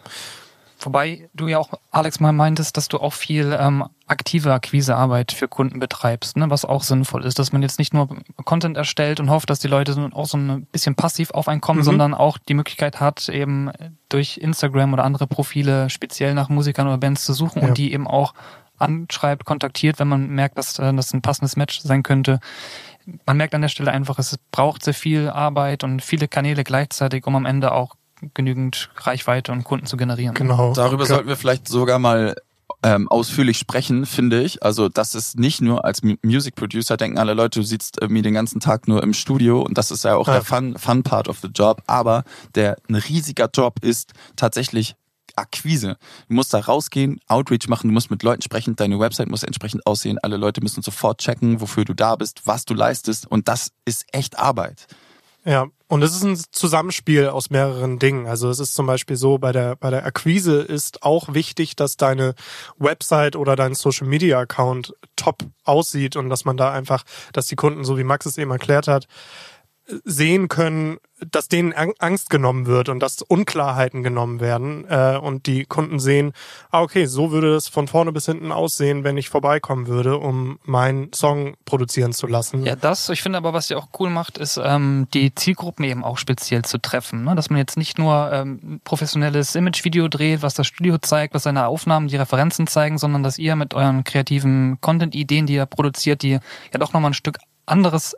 Wobei 0.85 1.29
du 1.33 1.47
ja 1.47 1.59
auch, 1.59 1.69
Alex, 1.91 2.19
mal 2.19 2.31
meintest, 2.31 2.75
dass 2.77 2.87
du 2.87 2.97
auch 2.97 3.13
viel 3.13 3.55
ähm, 3.59 3.85
aktive 4.07 4.53
Akquisearbeit 4.53 5.31
für 5.31 5.47
Kunden 5.47 5.79
betreibst, 5.79 6.37
ne? 6.37 6.49
was 6.49 6.65
auch 6.65 6.83
sinnvoll 6.83 7.23
ist, 7.25 7.39
dass 7.39 7.51
man 7.51 7.61
jetzt 7.61 7.79
nicht 7.79 7.93
nur 7.93 8.09
Content 8.45 8.77
erstellt 8.77 9.19
und 9.19 9.29
hofft, 9.29 9.49
dass 9.49 9.59
die 9.59 9.67
Leute 9.67 10.09
auch 10.13 10.25
so 10.25 10.37
ein 10.37 10.65
bisschen 10.65 10.95
passiv 10.95 11.31
auf 11.31 11.47
einen 11.47 11.61
kommen, 11.61 11.79
mhm. 11.79 11.85
sondern 11.85 12.13
auch 12.13 12.37
die 12.37 12.53
Möglichkeit 12.53 12.99
hat, 12.99 13.29
eben 13.29 13.71
durch 14.09 14.37
Instagram 14.37 14.93
oder 14.93 15.03
andere 15.03 15.27
Profile 15.27 15.89
speziell 15.89 16.33
nach 16.33 16.49
Musikern 16.49 16.87
oder 16.87 16.97
Bands 16.97 17.25
zu 17.25 17.33
suchen 17.33 17.61
ja. 17.61 17.67
und 17.67 17.77
die 17.77 17.93
eben 17.93 18.07
auch 18.07 18.33
anschreibt, 18.77 19.45
kontaktiert, 19.45 19.99
wenn 19.99 20.07
man 20.07 20.27
merkt, 20.27 20.57
dass 20.57 20.79
äh, 20.79 20.93
das 20.93 21.13
ein 21.13 21.21
passendes 21.21 21.55
Match 21.55 21.79
sein 21.81 22.03
könnte. 22.03 22.39
Man 23.25 23.37
merkt 23.37 23.55
an 23.55 23.61
der 23.61 23.69
Stelle 23.69 23.91
einfach, 23.91 24.19
es 24.19 24.37
braucht 24.51 24.83
sehr 24.83 24.93
viel 24.93 25.29
Arbeit 25.29 25.83
und 25.83 26.01
viele 26.01 26.27
Kanäle 26.27 26.63
gleichzeitig, 26.63 27.25
um 27.27 27.35
am 27.35 27.45
Ende 27.45 27.71
auch 27.71 27.95
genügend 28.33 28.89
Reichweite 28.97 29.51
und 29.51 29.63
Kunden 29.63 29.85
zu 29.85 29.97
generieren. 29.97 30.33
Genau. 30.33 30.73
Darüber 30.73 31.05
sollten 31.05 31.27
wir 31.27 31.35
vielleicht 31.35 31.67
sogar 31.67 31.99
mal 31.99 32.35
ähm, 32.83 33.07
ausführlich 33.09 33.57
sprechen, 33.57 34.05
finde 34.05 34.41
ich. 34.41 34.63
Also 34.63 34.89
das 34.89 35.15
ist 35.15 35.37
nicht 35.37 35.61
nur 35.61 35.85
als 35.85 36.01
Music 36.23 36.55
Producer 36.55 36.97
denken 36.97 37.19
alle 37.19 37.33
Leute, 37.33 37.59
du 37.59 37.65
sitzt 37.65 37.97
irgendwie 38.01 38.21
den 38.21 38.33
ganzen 38.33 38.59
Tag 38.59 38.87
nur 38.87 39.03
im 39.03 39.13
Studio 39.13 39.61
und 39.61 39.77
das 39.77 39.91
ist 39.91 40.03
ja 40.03 40.15
auch 40.15 40.27
ja. 40.27 40.35
der 40.35 40.43
Fun, 40.43 40.77
Fun 40.77 41.03
Part 41.03 41.27
of 41.27 41.39
the 41.39 41.49
Job. 41.49 41.83
Aber 41.87 42.23
der 42.55 42.77
ein 42.89 42.95
riesiger 42.95 43.49
Job 43.53 43.83
ist 43.83 44.13
tatsächlich 44.35 44.95
Akquise. 45.35 45.97
Du 46.27 46.35
musst 46.35 46.53
da 46.53 46.59
rausgehen, 46.59 47.19
Outreach 47.27 47.67
machen, 47.67 47.87
du 47.87 47.93
musst 47.93 48.11
mit 48.11 48.23
Leuten 48.23 48.41
sprechen, 48.41 48.75
deine 48.75 48.99
Website 48.99 49.29
muss 49.29 49.43
entsprechend 49.43 49.85
aussehen, 49.85 50.17
alle 50.21 50.37
Leute 50.37 50.61
müssen 50.61 50.81
sofort 50.81 51.19
checken, 51.19 51.61
wofür 51.61 51.85
du 51.85 51.93
da 51.93 52.15
bist, 52.15 52.41
was 52.45 52.65
du 52.65 52.73
leistest 52.73 53.27
und 53.27 53.47
das 53.47 53.71
ist 53.85 54.05
echt 54.11 54.37
Arbeit. 54.37 54.87
Ja, 55.43 55.67
und 55.87 56.03
es 56.03 56.15
ist 56.15 56.23
ein 56.23 56.39
Zusammenspiel 56.51 57.27
aus 57.27 57.49
mehreren 57.49 57.97
Dingen. 57.97 58.27
Also 58.27 58.49
es 58.49 58.59
ist 58.59 58.75
zum 58.75 58.85
Beispiel 58.85 59.15
so, 59.15 59.39
bei 59.39 59.51
der, 59.51 59.75
bei 59.75 59.89
der 59.89 60.05
Akquise 60.05 60.61
ist 60.61 61.01
auch 61.01 61.33
wichtig, 61.33 61.75
dass 61.75 61.97
deine 61.97 62.35
Website 62.77 63.35
oder 63.35 63.55
dein 63.55 63.73
Social 63.73 64.07
Media 64.07 64.39
Account 64.39 64.93
top 65.15 65.39
aussieht 65.63 66.15
und 66.15 66.29
dass 66.29 66.45
man 66.45 66.57
da 66.57 66.71
einfach, 66.71 67.03
dass 67.33 67.47
die 67.47 67.55
Kunden, 67.55 67.83
so 67.83 67.97
wie 67.97 68.03
Max 68.03 68.27
es 68.27 68.37
eben 68.37 68.51
erklärt 68.51 68.87
hat, 68.87 69.07
sehen 70.03 70.47
können, 70.47 70.97
dass 71.29 71.47
denen 71.47 71.73
Angst 71.73 72.29
genommen 72.29 72.65
wird 72.65 72.89
und 72.89 72.99
dass 72.99 73.21
Unklarheiten 73.21 74.01
genommen 74.01 74.39
werden 74.39 74.85
äh, 74.89 75.17
und 75.17 75.45
die 75.45 75.65
Kunden 75.65 75.99
sehen, 75.99 76.33
ah 76.71 76.81
okay, 76.81 77.05
so 77.05 77.31
würde 77.31 77.55
es 77.55 77.67
von 77.67 77.87
vorne 77.87 78.11
bis 78.11 78.25
hinten 78.25 78.51
aussehen, 78.51 79.03
wenn 79.03 79.17
ich 79.17 79.29
vorbeikommen 79.29 79.87
würde, 79.87 80.17
um 80.17 80.57
meinen 80.63 81.13
Song 81.13 81.55
produzieren 81.65 82.13
zu 82.13 82.25
lassen. 82.25 82.65
Ja, 82.65 82.75
das, 82.75 83.09
ich 83.09 83.21
finde 83.21 83.37
aber, 83.37 83.53
was 83.53 83.69
ihr 83.69 83.77
auch 83.77 83.89
cool 83.99 84.09
macht, 84.09 84.39
ist 84.39 84.59
ähm, 84.63 85.07
die 85.13 85.35
Zielgruppen 85.35 85.85
eben 85.85 86.03
auch 86.03 86.17
speziell 86.17 86.63
zu 86.63 86.79
treffen. 86.79 87.23
Ne? 87.23 87.35
Dass 87.35 87.49
man 87.49 87.59
jetzt 87.59 87.77
nicht 87.77 87.99
nur 87.99 88.31
ähm, 88.31 88.81
professionelles 88.83 89.55
Imagevideo 89.55 90.07
dreht, 90.07 90.41
was 90.41 90.55
das 90.55 90.65
Studio 90.65 90.97
zeigt, 90.97 91.35
was 91.35 91.43
seine 91.43 91.67
Aufnahmen, 91.67 92.07
die 92.07 92.17
Referenzen 92.17 92.65
zeigen, 92.65 92.97
sondern 92.97 93.21
dass 93.21 93.37
ihr 93.37 93.55
mit 93.55 93.75
euren 93.75 94.03
kreativen 94.03 94.79
Content-Ideen, 94.81 95.45
die 95.45 95.53
ihr 95.53 95.65
produziert, 95.67 96.23
die 96.23 96.31
ja 96.31 96.79
doch 96.79 96.93
nochmal 96.93 97.11
ein 97.11 97.15
Stück 97.15 97.37
anderes 97.67 98.15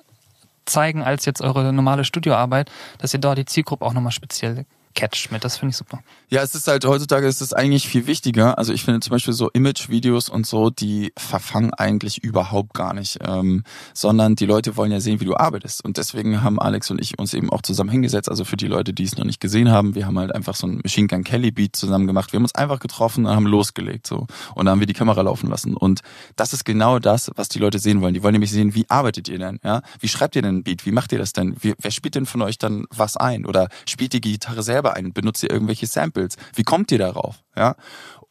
zeigen 0.65 1.03
als 1.03 1.25
jetzt 1.25 1.41
eure 1.41 1.73
normale 1.73 2.03
Studioarbeit, 2.03 2.71
dass 2.99 3.13
ihr 3.13 3.19
da 3.19 3.35
die 3.35 3.45
Zielgruppe 3.45 3.85
auch 3.85 3.93
nochmal 3.93 4.11
speziell 4.11 4.65
catcht 4.93 5.31
mit. 5.31 5.43
Das 5.43 5.57
finde 5.57 5.71
ich 5.71 5.77
super. 5.77 5.99
Ja, 6.29 6.41
es 6.41 6.55
ist 6.55 6.67
halt 6.67 6.85
heutzutage 6.85 7.27
ist 7.27 7.41
es 7.41 7.53
eigentlich 7.53 7.87
viel 7.87 8.07
wichtiger. 8.07 8.57
Also 8.57 8.73
ich 8.73 8.83
finde 8.83 8.99
zum 8.99 9.11
Beispiel 9.11 9.33
so 9.33 9.49
Image-Videos 9.49 10.29
und 10.29 10.45
so, 10.45 10.69
die 10.69 11.13
verfangen 11.17 11.73
eigentlich 11.73 12.23
überhaupt 12.23 12.73
gar 12.73 12.93
nicht, 12.93 13.19
ähm, 13.21 13.63
sondern 13.93 14.35
die 14.35 14.45
Leute 14.45 14.77
wollen 14.77 14.91
ja 14.91 14.99
sehen, 14.99 15.19
wie 15.19 15.25
du 15.25 15.35
arbeitest. 15.35 15.83
Und 15.83 15.97
deswegen 15.97 16.41
haben 16.41 16.59
Alex 16.59 16.89
und 16.91 16.99
ich 17.01 17.19
uns 17.19 17.33
eben 17.33 17.49
auch 17.49 17.61
zusammen 17.61 17.89
hingesetzt. 17.89 18.29
Also 18.29 18.45
für 18.45 18.57
die 18.57 18.67
Leute, 18.67 18.93
die 18.93 19.03
es 19.03 19.17
noch 19.17 19.25
nicht 19.25 19.39
gesehen 19.39 19.69
haben, 19.71 19.95
wir 19.95 20.05
haben 20.05 20.17
halt 20.17 20.33
einfach 20.33 20.55
so 20.55 20.67
ein 20.67 20.81
Machine 20.83 21.07
Gun 21.07 21.23
Kelly 21.23 21.51
Beat 21.51 21.75
zusammen 21.75 22.07
gemacht. 22.07 22.31
Wir 22.33 22.37
haben 22.37 22.45
uns 22.45 22.55
einfach 22.55 22.79
getroffen 22.79 23.25
und 23.25 23.35
haben 23.35 23.47
losgelegt 23.47 24.07
so 24.07 24.27
und 24.55 24.65
dann 24.65 24.69
haben 24.69 24.79
wir 24.79 24.87
die 24.87 24.93
Kamera 24.93 25.21
laufen 25.21 25.49
lassen. 25.49 25.75
Und 25.75 26.01
das 26.35 26.53
ist 26.53 26.65
genau 26.65 26.99
das, 26.99 27.31
was 27.35 27.49
die 27.49 27.59
Leute 27.59 27.79
sehen 27.79 28.01
wollen. 28.01 28.13
Die 28.13 28.23
wollen 28.23 28.33
nämlich 28.33 28.51
sehen, 28.51 28.75
wie 28.75 28.89
arbeitet 28.89 29.27
ihr 29.27 29.39
denn? 29.39 29.59
Ja, 29.63 29.81
wie 29.99 30.07
schreibt 30.07 30.35
ihr 30.35 30.41
denn 30.41 30.57
ein 30.57 30.63
Beat? 30.63 30.85
Wie 30.85 30.91
macht 30.91 31.11
ihr 31.11 31.19
das 31.19 31.33
denn? 31.33 31.55
Wie, 31.59 31.73
wer 31.79 31.91
spielt 31.91 32.15
denn 32.15 32.25
von 32.25 32.41
euch 32.41 32.57
dann 32.57 32.85
was 32.89 33.17
ein? 33.17 33.45
Oder 33.45 33.69
spielt 33.87 34.13
die 34.13 34.21
Gitarre 34.21 34.63
selber 34.63 34.82
ein? 34.91 35.13
Benutzt 35.13 35.43
ihr 35.43 35.51
irgendwelche 35.51 35.87
Samples? 35.87 36.35
Wie 36.53 36.63
kommt 36.63 36.91
ihr 36.91 36.97
darauf? 36.97 37.43
Ja. 37.55 37.75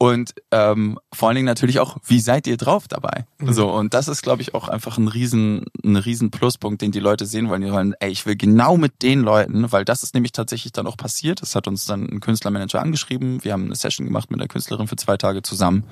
Und 0.02 0.34
ähm, 0.50 0.98
vor 1.12 1.28
allen 1.28 1.36
Dingen 1.36 1.46
natürlich 1.46 1.78
auch, 1.78 1.96
wie 2.04 2.18
seid 2.18 2.48
ihr 2.48 2.56
drauf 2.56 2.88
dabei? 2.88 3.24
Mhm. 3.38 3.52
So, 3.52 3.72
und 3.72 3.94
das 3.94 4.08
ist, 4.08 4.22
glaube 4.22 4.42
ich, 4.42 4.52
auch 4.52 4.68
einfach 4.68 4.98
ein 4.98 5.06
riesen, 5.06 5.66
ein 5.84 5.94
riesen 5.94 6.32
Pluspunkt, 6.32 6.82
den 6.82 6.90
die 6.90 6.98
Leute 6.98 7.24
sehen 7.24 7.48
wollen. 7.48 7.62
Die 7.62 7.70
wollen, 7.70 7.94
ey, 8.00 8.10
ich 8.10 8.26
will 8.26 8.34
genau 8.34 8.76
mit 8.76 9.02
den 9.02 9.20
Leuten, 9.20 9.70
weil 9.70 9.84
das 9.84 10.02
ist 10.02 10.14
nämlich 10.14 10.32
tatsächlich 10.32 10.72
dann 10.72 10.88
auch 10.88 10.96
passiert. 10.96 11.40
Das 11.40 11.54
hat 11.54 11.68
uns 11.68 11.86
dann 11.86 12.08
ein 12.08 12.18
Künstlermanager 12.18 12.80
angeschrieben. 12.80 13.44
Wir 13.44 13.52
haben 13.52 13.66
eine 13.66 13.76
Session 13.76 14.04
gemacht 14.04 14.28
mit 14.28 14.40
der 14.40 14.48
Künstlerin 14.48 14.88
für 14.88 14.96
zwei 14.96 15.16
Tage 15.16 15.42
zusammen. 15.42 15.84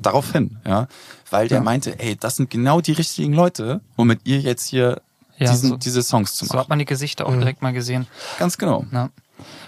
Darauf 0.00 0.30
hin, 0.30 0.58
ja. 0.64 0.86
Weil 1.28 1.48
der 1.48 1.58
ja. 1.58 1.64
meinte, 1.64 1.98
ey, 1.98 2.14
das 2.14 2.36
sind 2.36 2.50
genau 2.50 2.80
die 2.80 2.92
richtigen 2.92 3.32
Leute, 3.32 3.80
womit 3.96 4.20
ihr 4.22 4.38
jetzt 4.38 4.68
hier 4.68 5.02
ja, 5.38 5.50
diesen, 5.50 5.70
so, 5.70 5.76
diese 5.76 6.02
Songs 6.02 6.36
zu 6.36 6.44
machen. 6.44 6.52
So 6.52 6.58
hat 6.60 6.68
man 6.68 6.78
die 6.78 6.84
Gesichter 6.84 7.26
auch 7.26 7.32
mhm. 7.32 7.40
direkt 7.40 7.62
mal 7.62 7.72
gesehen. 7.72 8.06
Ganz 8.38 8.58
genau. 8.58 8.86
Ja. 8.92 9.10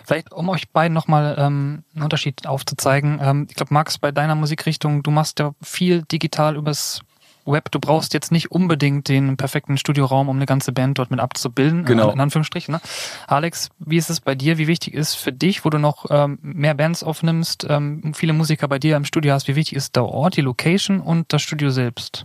Vielleicht, 0.08 0.32
um 0.32 0.48
euch 0.48 0.70
beiden 0.70 0.94
nochmal 0.94 1.36
ähm, 1.38 1.84
einen 1.94 2.02
Unterschied 2.02 2.46
aufzuzeigen. 2.46 3.18
Ähm, 3.22 3.46
ich 3.50 3.56
glaube, 3.56 3.74
Max, 3.74 3.98
bei 3.98 4.10
deiner 4.10 4.34
Musikrichtung, 4.34 5.02
du 5.02 5.10
machst 5.10 5.38
ja 5.38 5.52
viel 5.60 6.00
digital 6.00 6.56
übers 6.56 7.00
Web. 7.44 7.70
Du 7.72 7.78
brauchst 7.78 8.14
jetzt 8.14 8.32
nicht 8.32 8.50
unbedingt 8.50 9.10
den 9.10 9.36
perfekten 9.36 9.76
Studioraum, 9.76 10.30
um 10.30 10.36
eine 10.36 10.46
ganze 10.46 10.72
Band 10.72 10.98
dort 10.98 11.10
mit 11.10 11.20
abzubilden. 11.20 11.84
Genau. 11.84 12.08
Äh, 12.08 12.14
in 12.14 12.20
Anführungsstrichen. 12.20 12.72
Ne? 12.72 12.80
Alex, 13.26 13.68
wie 13.80 13.98
ist 13.98 14.08
es 14.08 14.22
bei 14.22 14.34
dir? 14.34 14.56
Wie 14.56 14.66
wichtig 14.66 14.94
ist 14.94 15.14
für 15.14 15.30
dich, 15.30 15.66
wo 15.66 15.68
du 15.68 15.76
noch 15.76 16.06
ähm, 16.08 16.38
mehr 16.40 16.72
Bands 16.72 17.02
aufnimmst, 17.02 17.66
ähm, 17.68 18.14
viele 18.14 18.32
Musiker 18.32 18.66
bei 18.66 18.78
dir 18.78 18.96
im 18.96 19.04
Studio 19.04 19.34
hast, 19.34 19.46
wie 19.46 19.56
wichtig 19.56 19.76
ist 19.76 19.94
der 19.94 20.06
Ort, 20.06 20.38
die 20.38 20.40
Location 20.40 21.02
und 21.02 21.34
das 21.34 21.42
Studio 21.42 21.68
selbst? 21.68 22.24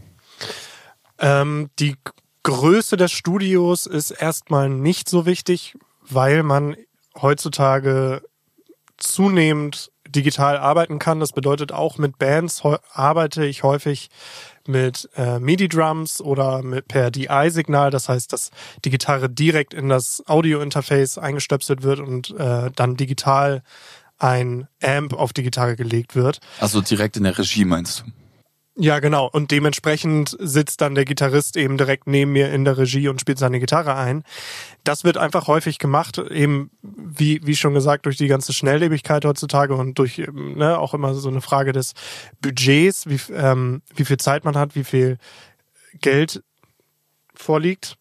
Ähm, 1.19 1.69
die 1.79 1.97
Größe 2.43 2.95
des 2.95 3.11
Studios 3.11 3.87
ist 3.87 4.11
erstmal 4.11 4.69
nicht 4.69 5.09
so 5.09 5.25
wichtig, 5.25 5.75
weil 6.09 6.43
man 6.43 6.77
heutzutage 7.21 8.21
zunehmend 8.97 9.91
digital 10.07 10.57
arbeiten 10.57 10.99
kann. 10.99 11.19
Das 11.19 11.31
bedeutet 11.31 11.71
auch 11.71 11.97
mit 11.97 12.17
Bands 12.17 12.61
arbeite 12.91 13.45
ich 13.45 13.63
häufig 13.63 14.09
mit 14.67 15.09
äh, 15.15 15.39
MIDI-Drums 15.39 16.21
oder 16.21 16.61
mit 16.61 16.87
per 16.87 17.11
DI-Signal. 17.11 17.89
Das 17.89 18.09
heißt, 18.09 18.31
dass 18.31 18.51
die 18.85 18.89
Gitarre 18.89 19.29
direkt 19.29 19.73
in 19.73 19.89
das 19.89 20.23
Audio-Interface 20.27 21.17
eingestöpselt 21.17 21.83
wird 21.83 21.99
und 21.99 22.31
äh, 22.37 22.69
dann 22.75 22.95
digital 22.95 23.63
ein 24.19 24.67
Amp 24.81 25.13
auf 25.13 25.33
die 25.33 25.43
Gitarre 25.43 25.75
gelegt 25.75 26.15
wird. 26.15 26.39
Also 26.59 26.81
direkt 26.81 27.17
in 27.17 27.23
der 27.23 27.37
Regie 27.37 27.65
meinst 27.65 28.01
du? 28.01 28.22
Ja, 28.75 28.99
genau. 28.99 29.29
Und 29.31 29.51
dementsprechend 29.51 30.35
sitzt 30.39 30.81
dann 30.81 30.95
der 30.95 31.05
Gitarrist 31.05 31.57
eben 31.57 31.77
direkt 31.77 32.07
neben 32.07 32.31
mir 32.31 32.51
in 32.51 32.65
der 32.65 32.75
Regie 32.77 33.07
und 33.07 33.21
spielt 33.21 33.37
seine 33.37 33.59
Gitarre 33.59 33.95
ein. 33.95 34.23
Das 34.83 35.03
wird 35.03 35.17
einfach 35.17 35.47
häufig 35.47 35.77
gemacht, 35.77 36.17
eben 36.17 36.71
wie, 36.81 37.39
wie 37.45 37.55
schon 37.55 37.75
gesagt, 37.75 38.07
durch 38.07 38.17
die 38.17 38.27
ganze 38.27 38.51
Schnelllebigkeit 38.51 39.25
heutzutage 39.25 39.75
und 39.75 39.99
durch 39.99 40.23
ne, 40.33 40.79
auch 40.79 40.95
immer 40.95 41.13
so 41.13 41.29
eine 41.29 41.41
Frage 41.41 41.71
des 41.71 41.93
Budgets, 42.41 43.07
wie, 43.07 43.19
ähm, 43.33 43.83
wie 43.95 44.05
viel 44.05 44.17
Zeit 44.17 44.43
man 44.43 44.57
hat, 44.57 44.75
wie 44.75 44.83
viel 44.83 45.19
Geld 46.01 46.43
vorliegt. 47.35 47.97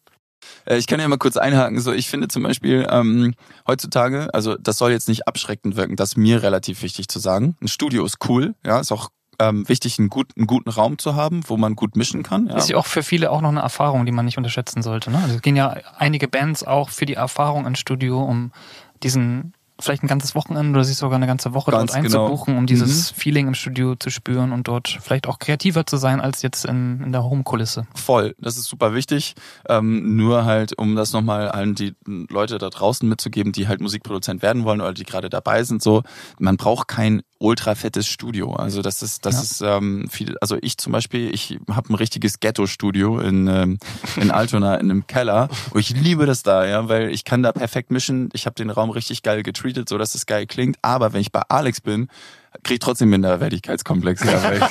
Äh, 0.65 0.77
ich 0.77 0.87
kann 0.87 0.99
ja 0.99 1.07
mal 1.07 1.17
kurz 1.17 1.37
einhaken. 1.37 1.79
So, 1.81 1.93
ich 1.93 2.09
finde 2.09 2.29
zum 2.29 2.41
Beispiel 2.41 2.87
ähm, 2.89 3.35
heutzutage, 3.67 4.33
also 4.33 4.55
das 4.55 4.79
soll 4.79 4.91
jetzt 4.91 5.07
nicht 5.07 5.27
abschreckend 5.27 5.75
wirken, 5.75 5.95
das 5.95 6.09
ist 6.09 6.17
mir 6.17 6.41
relativ 6.41 6.81
wichtig 6.81 7.09
zu 7.09 7.19
sagen. 7.19 7.55
Ein 7.61 7.67
Studio 7.67 8.03
ist 8.05 8.17
cool, 8.27 8.55
ja, 8.65 8.79
ist 8.79 8.91
auch 8.91 9.09
ähm, 9.39 9.67
wichtig, 9.67 9.99
einen, 9.99 10.09
gut, 10.09 10.31
einen 10.37 10.47
guten 10.47 10.69
Raum 10.69 10.97
zu 10.97 11.15
haben, 11.15 11.41
wo 11.47 11.57
man 11.57 11.75
gut 11.75 11.95
mischen 11.95 12.23
kann. 12.23 12.47
Ja. 12.47 12.57
Ist 12.57 12.69
ja 12.69 12.77
auch 12.77 12.85
für 12.85 13.03
viele 13.03 13.31
auch 13.31 13.41
noch 13.41 13.49
eine 13.49 13.61
Erfahrung, 13.61 14.05
die 14.05 14.11
man 14.11 14.25
nicht 14.25 14.37
unterschätzen 14.37 14.81
sollte. 14.81 15.11
Ne? 15.11 15.19
Also 15.19 15.35
es 15.35 15.41
gehen 15.41 15.55
ja 15.55 15.75
einige 15.97 16.27
Bands 16.27 16.63
auch 16.63 16.89
für 16.89 17.05
die 17.05 17.15
Erfahrung 17.15 17.65
ins 17.65 17.79
Studio, 17.79 18.23
um 18.23 18.51
diesen 19.03 19.53
vielleicht 19.79 20.03
ein 20.03 20.07
ganzes 20.07 20.35
Wochenende 20.35 20.77
oder 20.77 20.83
sich 20.83 20.97
sogar 20.97 21.15
eine 21.15 21.27
ganze 21.27 21.53
Woche 21.53 21.71
Ganz 21.71 21.91
dort 21.91 22.03
genau. 22.03 22.23
einzubuchen, 22.25 22.45
genau. 22.53 22.59
um 22.59 22.67
dieses 22.67 23.11
mhm. 23.11 23.15
Feeling 23.15 23.47
im 23.47 23.53
Studio 23.53 23.95
zu 23.95 24.09
spüren 24.09 24.51
und 24.51 24.67
dort 24.67 24.99
vielleicht 25.01 25.27
auch 25.27 25.39
kreativer 25.39 25.85
zu 25.85 25.97
sein 25.97 26.21
als 26.21 26.41
jetzt 26.41 26.65
in, 26.65 27.01
in 27.03 27.11
der 27.11 27.23
Home-Kulisse. 27.23 27.87
Voll, 27.95 28.35
das 28.39 28.57
ist 28.57 28.65
super 28.65 28.93
wichtig. 28.93 29.33
Ähm, 29.67 30.15
nur 30.15 30.45
halt, 30.45 30.77
um 30.77 30.95
das 30.95 31.11
nochmal 31.11 31.49
allen 31.49 31.75
die 31.75 31.95
Leute 32.05 32.57
da 32.57 32.69
draußen 32.69 33.07
mitzugeben, 33.07 33.51
die 33.51 33.67
halt 33.67 33.81
Musikproduzent 33.81 34.41
werden 34.41 34.63
wollen 34.63 34.81
oder 34.81 34.93
die 34.93 35.03
gerade 35.03 35.29
dabei 35.29 35.63
sind, 35.63 35.81
so, 35.81 36.03
man 36.39 36.57
braucht 36.57 36.87
kein 36.87 37.23
ultra 37.43 37.75
fettes 37.75 38.07
Studio. 38.07 38.53
Also 38.53 38.81
das 38.81 39.03
ist, 39.03 39.25
das 39.25 39.35
ja. 39.35 39.41
ist 39.41 39.77
ähm, 39.77 40.07
viel, 40.09 40.37
also 40.39 40.57
ich 40.61 40.77
zum 40.77 40.93
Beispiel, 40.93 41.33
ich 41.33 41.59
habe 41.69 41.91
ein 41.91 41.95
richtiges 41.95 42.39
Ghetto-Studio 42.39 43.19
in, 43.19 43.47
ähm, 43.47 43.79
in 44.15 44.31
Altona 44.31 44.75
in 44.75 44.89
einem 44.89 45.07
Keller. 45.07 45.49
Und 45.71 45.81
ich 45.81 45.89
liebe 45.89 46.25
das 46.25 46.43
da, 46.43 46.65
ja, 46.65 46.87
weil 46.87 47.09
ich 47.09 47.25
kann 47.25 47.43
da 47.43 47.51
perfekt 47.51 47.91
mischen. 47.91 48.29
Ich 48.33 48.45
habe 48.45 48.55
den 48.55 48.69
Raum 48.69 48.89
richtig 48.89 49.23
geil 49.23 49.43
getreatet, 49.43 49.89
so 49.89 49.97
dass 49.97 50.15
es 50.15 50.25
geil 50.25 50.47
klingt. 50.47 50.77
Aber 50.81 51.11
wenn 51.11 51.19
ich 51.19 51.33
bei 51.33 51.41
Alex 51.49 51.81
bin, 51.81 52.07
krieg 52.63 52.79
trotzdem 52.79 53.09
Minderwertigkeitskomplexe, 53.09 54.25
ja, 54.31 54.43
weil, 54.43 54.61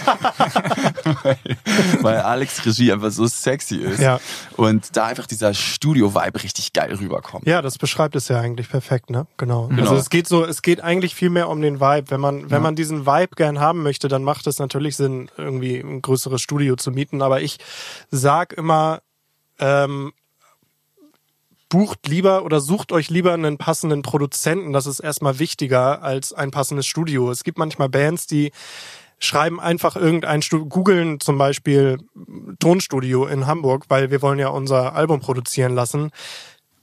weil, 1.22 1.38
weil 2.02 2.16
Alex 2.18 2.64
Regie 2.64 2.92
einfach 2.92 3.10
so 3.10 3.26
sexy 3.26 3.76
ist 3.76 4.00
Ja. 4.00 4.20
und 4.56 4.96
da 4.96 5.06
einfach 5.06 5.26
dieser 5.26 5.54
Studio-Vibe 5.54 6.42
richtig 6.42 6.72
geil 6.72 6.94
rüberkommt. 6.94 7.46
Ja, 7.46 7.62
das 7.62 7.78
beschreibt 7.78 8.16
es 8.16 8.28
ja 8.28 8.38
eigentlich 8.40 8.68
perfekt, 8.68 9.10
ne? 9.10 9.26
Genau. 9.36 9.68
Genau. 9.68 9.82
Also 9.82 9.96
es 9.96 10.10
geht 10.10 10.28
so, 10.28 10.44
es 10.44 10.62
geht 10.62 10.80
eigentlich 10.80 11.14
viel 11.14 11.30
mehr 11.30 11.48
um 11.48 11.60
den 11.60 11.80
Vibe. 11.80 12.10
Wenn 12.10 12.20
man, 12.20 12.44
wenn 12.44 12.50
Ja. 12.50 12.60
man 12.60 12.76
diesen 12.76 13.06
Vibe 13.06 13.34
gern 13.36 13.58
haben 13.60 13.82
möchte, 13.82 14.08
dann 14.08 14.22
macht 14.24 14.46
es 14.46 14.58
natürlich 14.58 14.96
Sinn, 14.96 15.30
irgendwie 15.36 15.78
ein 15.78 16.02
größeres 16.02 16.40
Studio 16.40 16.76
zu 16.76 16.90
mieten. 16.90 17.22
Aber 17.22 17.40
ich 17.40 17.58
sag 18.10 18.52
immer, 18.52 19.00
ähm, 19.58 20.12
bucht 21.72 22.06
lieber 22.06 22.44
oder 22.44 22.61
sucht 22.61 22.92
euch 22.92 23.08
lieber 23.08 23.32
einen 23.32 23.56
passenden 23.56 24.02
Produzenten. 24.02 24.74
Das 24.74 24.85
ist 24.85 25.00
erstmal 25.00 25.38
wichtiger 25.38 26.02
als 26.02 26.35
ein 26.35 26.50
passendes 26.50 26.87
Studio. 26.87 27.30
Es 27.30 27.44
gibt 27.44 27.56
manchmal 27.56 27.88
Bands, 27.88 28.26
die 28.26 28.52
schreiben 29.18 29.58
einfach 29.58 29.96
irgendein 29.96 30.42
Studio, 30.42 30.66
googeln 30.66 31.18
zum 31.18 31.38
Beispiel 31.38 31.96
Tonstudio 32.58 33.24
in 33.26 33.46
Hamburg, 33.46 33.87
weil 33.88 34.11
wir 34.11 34.20
wollen 34.20 34.38
ja 34.38 34.48
unser 34.48 34.94
Album 34.94 35.20
produzieren 35.20 35.74
lassen. 35.74 36.11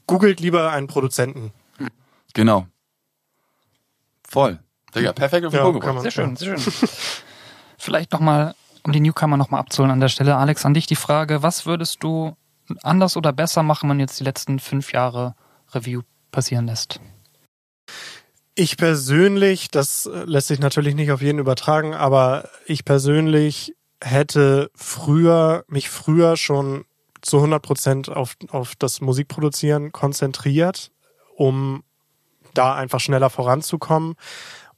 Googelt 0.08 0.39
lieber 0.39 0.71
einen 0.71 0.88
Produzenten. 0.88 1.54
Genau. 2.34 2.65
Voll. 4.28 4.58
Digga, 4.95 5.13
perfekt 5.13 5.45
auf 5.45 5.52
den 5.54 5.58
Ja, 5.58 5.63
Punkt 5.65 5.84
kann 5.84 5.95
gebracht. 5.97 6.17
man- 6.17 6.36
Sehr 6.36 6.56
schön, 6.56 6.58
sehr 6.58 6.58
schön. 6.58 6.89
Vielleicht 7.78 8.12
nochmal, 8.12 8.56
um 8.84 8.91
die 8.91 9.02
Newcomer 9.02 9.38
nochmal 9.38 9.60
abzuholen 9.60 9.91
an 9.91 9.99
der 9.99 10.10
Stelle. 10.10 10.36
Alex, 10.36 10.65
an 10.65 10.73
dich 10.73 10.88
die 10.88 10.95
Frage, 10.95 11.43
was 11.43 11.67
würdest 11.67 12.04
du 12.04 12.36
anders 12.84 13.17
oder 13.17 13.34
besser 13.34 13.63
machen, 13.63 13.89
wenn 13.89 13.97
man 13.97 13.99
jetzt 13.99 14.19
die 14.19 14.23
letzten 14.23 14.60
fünf 14.60 14.93
Jahre 14.93 15.36
Review 15.73 16.01
passieren 16.32 16.67
lässt? 16.67 16.99
Ich 18.55 18.77
persönlich, 18.77 19.69
das 19.69 20.10
lässt 20.25 20.47
sich 20.47 20.60
natürlich 20.60 20.95
nicht 20.95 21.12
auf 21.12 21.21
jeden 21.21 21.39
übertragen, 21.39 21.93
aber 21.93 22.49
ich 22.65 22.84
persönlich 22.84 23.73
hätte 24.01 24.69
früher, 24.75 25.63
mich 25.67 25.89
früher 25.89 26.38
schon 26.38 26.86
zu 27.21 27.38
100 27.38 27.62
Prozent 27.62 28.10
auf, 28.10 28.36
auf 28.49 28.75
das 28.75 29.01
Musikproduzieren 29.01 29.91
konzentriert, 29.91 30.91
um 31.36 31.84
da 32.53 32.75
einfach 32.75 32.99
schneller 32.99 33.29
voranzukommen 33.29 34.15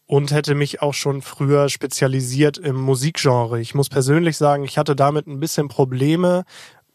und 0.06 0.32
hätte 0.32 0.56
mich 0.56 0.82
auch 0.82 0.94
schon 0.94 1.22
früher 1.22 1.70
spezialisiert 1.70 2.58
im 2.58 2.76
Musikgenre. 2.76 3.62
Ich 3.62 3.76
muss 3.76 3.90
persönlich 3.90 4.38
sagen, 4.38 4.64
ich 4.64 4.78
hatte 4.78 4.96
damit 4.96 5.28
ein 5.28 5.40
bisschen 5.40 5.70
Probleme, 5.70 6.44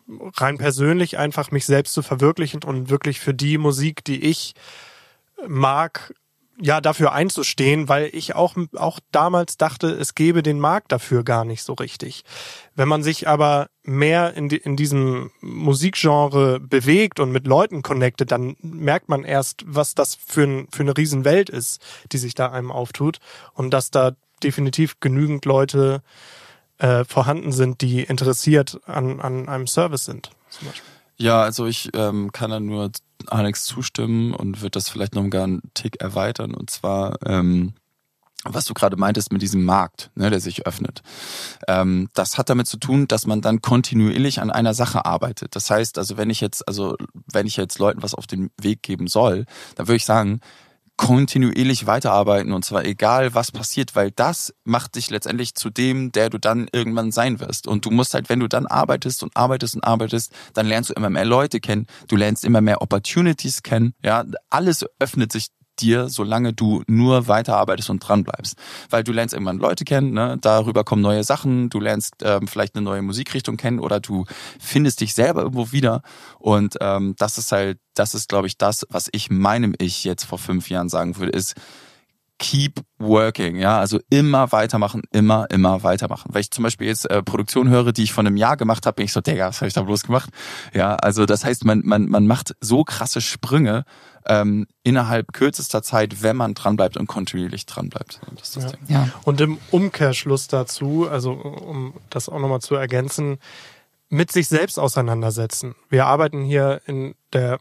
rein 0.09 0.59
persönlich 0.59 1.19
einfach 1.19 1.51
mich 1.51 1.67
selbst 1.67 1.93
zu 1.93 2.03
verwirklichen 2.03 2.63
und 2.63 2.91
wirklich 2.91 3.21
für 3.21 3.35
die 3.35 3.59
Musik, 3.59 4.05
die 4.05 4.23
ich 4.25 4.55
mag, 5.47 6.15
ja, 6.59 6.81
dafür 6.81 7.13
einzustehen, 7.13 7.89
weil 7.89 8.09
ich 8.13 8.35
auch, 8.35 8.57
auch 8.77 8.99
damals 9.13 9.59
dachte, 9.59 9.89
es 9.89 10.15
gäbe 10.15 10.43
den 10.43 10.59
Markt 10.59 10.91
dafür 10.91 11.23
gar 11.23 11.45
nicht 11.45 11.63
so 11.63 11.75
richtig. 11.75 12.23
Wenn 12.75 12.89
man 12.89 13.03
sich 13.03 13.29
aber 13.29 13.69
mehr 13.83 14.35
in, 14.35 14.49
die, 14.49 14.57
in 14.57 14.75
diesem 14.75 15.31
Musikgenre 15.41 16.59
bewegt 16.59 17.21
und 17.21 17.31
mit 17.31 17.47
Leuten 17.47 17.83
connectet, 17.83 18.33
dann 18.33 18.57
merkt 18.63 19.11
man 19.11 19.25
erst, 19.25 19.65
was 19.67 19.95
das 19.95 20.15
für, 20.15 20.45
ein, 20.45 20.69
für 20.73 20.83
eine 20.83 20.97
Riesenwelt 20.97 21.51
ist, 21.51 21.83
die 22.13 22.19
sich 22.19 22.35
da 22.35 22.51
einem 22.51 22.73
auftut 22.73 23.19
und 23.53 23.71
dass 23.71 23.91
da 23.91 24.13
definitiv 24.43 24.99
genügend 25.01 25.45
Leute 25.45 26.03
äh, 26.03 26.46
vorhanden 26.79 27.53
sind, 27.53 27.81
die 27.81 28.03
interessiert 28.03 28.81
an, 28.87 29.21
an 29.21 29.49
einem 29.49 29.67
Service 29.67 30.05
sind. 30.05 30.31
Zum. 30.51 30.69
Ja, 31.19 31.43
also 31.43 31.67
ich 31.67 31.91
ähm, 31.95 32.31
kann 32.33 32.51
da 32.51 32.61
nur 32.61 32.91
Alex 33.29 33.65
zustimmen 33.65 34.35
und 34.35 34.61
würde 34.61 34.73
das 34.73 34.89
vielleicht 34.89 35.15
noch 35.15 35.29
gar 35.31 35.45
einen 35.45 35.63
Tick 35.75 36.01
erweitern. 36.01 36.55
Und 36.55 36.69
zwar, 36.71 37.17
ähm, 37.25 37.73
was 38.45 38.67
du 38.67 38.75
gerade 38.75 38.97
meintest 38.97 39.33
mit 39.33 39.41
diesem 39.41 39.65
Markt, 39.65 40.11
ne, 40.15 40.29
der 40.29 40.41
sich 40.41 40.67
öffnet. 40.67 41.03
Ähm, 41.69 42.11
das 42.15 42.37
hat 42.37 42.51
damit 42.51 42.67
zu 42.67 42.77
tun, 42.77 43.09
dass 43.09 43.27
man 43.27 43.41
dann 43.41 43.63
kontinuierlich 43.63 44.41
an 44.41 44.51
einer 44.51 44.75
Sache 44.75 45.07
arbeitet. 45.07 45.57
Das 45.57 45.71
heißt, 45.71 45.97
also 45.97 46.19
wenn 46.19 46.29
ich 46.29 46.41
jetzt, 46.41 46.69
also 46.69 46.97
wenn 47.33 47.47
ich 47.47 47.57
jetzt 47.57 47.79
Leuten 47.79 48.03
was 48.03 48.15
auf 48.15 48.27
den 48.27 48.51
Weg 48.61 48.83
geben 48.83 49.07
soll, 49.07 49.47
dann 49.75 49.89
würde 49.89 49.97
ich 49.97 50.05
sagen, 50.05 50.41
kontinuierlich 50.97 51.87
weiterarbeiten 51.87 52.53
und 52.53 52.65
zwar 52.65 52.85
egal 52.85 53.35
was 53.35 53.53
passiert, 53.53 53.95
weil 53.95 54.11
das 54.11 54.55
macht 54.65 54.95
dich 54.95 55.11
letztendlich 55.11 55.55
zu 55.55 55.71
dem, 55.71 56.11
der 56.11 56.31
du 56.31 56.39
dann 56.39 56.69
irgendwann 56.73 57.13
sein 57.13 57.39
wirst. 57.41 57.67
Und 57.67 57.85
du 57.85 57.91
musst 57.91 58.15
halt, 58.15 58.29
wenn 58.29 58.41
du 58.41 58.49
dann 58.49 58.67
arbeitest 58.67 59.23
und 59.23 59.37
arbeitest 59.37 59.77
und 59.77 59.85
arbeitest, 59.85 60.33
dann 60.55 60.67
lernst 60.67 60.91
du 60.91 60.95
immer 60.95 61.11
mehr 61.11 61.25
Leute 61.25 61.61
kennen, 61.61 61.87
du 62.09 62.17
lernst 62.17 62.45
immer 62.45 62.61
mehr 62.61 62.81
Opportunities 62.81 63.63
kennen, 63.63 63.95
ja, 64.03 64.25
alles 64.49 64.87
öffnet 64.99 65.33
sich 65.33 65.49
dir, 65.81 66.09
solange 66.09 66.53
du 66.53 66.83
nur 66.87 67.29
weiterarbeitest 67.29 67.91
und 67.91 68.01
dran 68.01 68.25
bleibst. 68.25 68.57
Weil 68.91 69.05
du 69.05 69.13
lernst 69.13 69.35
irgendwann 69.35 69.59
Leute 69.59 69.85
kennen, 69.85 70.13
ne? 70.13 70.37
darüber 70.41 70.85
kommen 70.85 71.03
neue 71.03 71.25
Sachen, 71.25 71.71
du 71.71 71.81
lernst 71.81 72.15
ähm, 72.23 72.49
vielleicht 72.49 72.75
eine 72.75 72.85
neue 72.85 73.03
Musikrichtung 73.03 73.57
kennen 73.57 73.79
oder 73.79 74.01
du 74.01 74.25
findest 74.59 75.01
dich 75.01 75.15
selber 75.15 75.43
irgendwo 75.43 75.73
wieder. 75.73 76.03
Und 76.39 76.77
ähm, 76.81 77.15
das 77.19 77.39
ist 77.39 77.53
halt, 77.53 77.79
das 77.95 78.15
ist, 78.15 78.29
glaube 78.29 78.47
ich, 78.47 78.59
das, 78.59 78.87
was 78.91 79.09
ich 79.13 79.31
meinem 79.31 79.75
Ich 79.79 80.05
jetzt 80.05 80.25
vor 80.25 80.39
fünf 80.39 80.71
Jahren 80.71 80.89
sagen 80.89 81.17
würde, 81.17 81.33
ist, 81.33 81.55
keep 82.39 82.81
working, 82.99 83.57
ja, 83.57 83.79
also 83.79 83.99
immer 84.11 84.53
weitermachen, 84.53 85.03
immer, 85.11 85.47
immer 85.51 85.83
weitermachen. 85.83 86.31
Weil 86.33 86.43
ich 86.43 86.51
zum 86.51 86.65
Beispiel 86.65 86.87
jetzt 86.87 87.09
äh, 87.11 87.23
Produktion 87.23 87.69
höre, 87.69 87.93
die 87.93 88.03
ich 88.03 88.13
vor 88.13 88.25
einem 88.25 88.37
Jahr 88.37 88.57
gemacht 88.57 88.87
habe, 88.87 88.97
bin 88.97 89.07
ich 89.07 89.13
so, 89.13 89.21
Digga, 89.21 89.49
was 89.49 89.57
habe 89.61 89.69
ich 89.69 89.75
da 89.75 89.83
bloß 89.83 90.03
gemacht? 90.05 90.31
Ja, 90.75 90.97
also 90.97 91.27
das 91.27 91.45
heißt, 91.45 91.65
man, 91.65 91.83
man, 91.85 92.09
man 92.09 92.27
macht 92.27 92.55
so 92.61 92.85
krasse 92.85 93.21
Sprünge 93.21 93.85
ähm, 94.27 94.67
innerhalb 94.83 95.33
kürzester 95.33 95.83
Zeit, 95.83 96.23
wenn 96.23 96.37
man 96.37 96.55
dranbleibt 96.55 96.97
und 96.97 97.07
kontinuierlich 97.07 97.67
dranbleibt. 97.67 98.21
Das 98.39 98.53
das 98.53 98.73
Ja. 98.73 98.79
Ja, 98.89 99.09
Und 99.25 99.41
im 99.41 99.59
Umkehrschluss 99.71 100.49
dazu, 100.49 101.09
also 101.09 101.33
um 101.33 101.95
das 102.11 102.29
auch 102.29 102.39
nochmal 102.39 102.61
zu 102.61 102.75
ergänzen, 102.75 103.39
mit 104.09 104.31
sich 104.31 104.49
selbst 104.49 104.79
auseinandersetzen. 104.79 105.75
Wir 105.89 106.07
arbeiten 106.07 106.43
hier 106.43 106.81
in 106.87 107.15
der, 107.33 107.59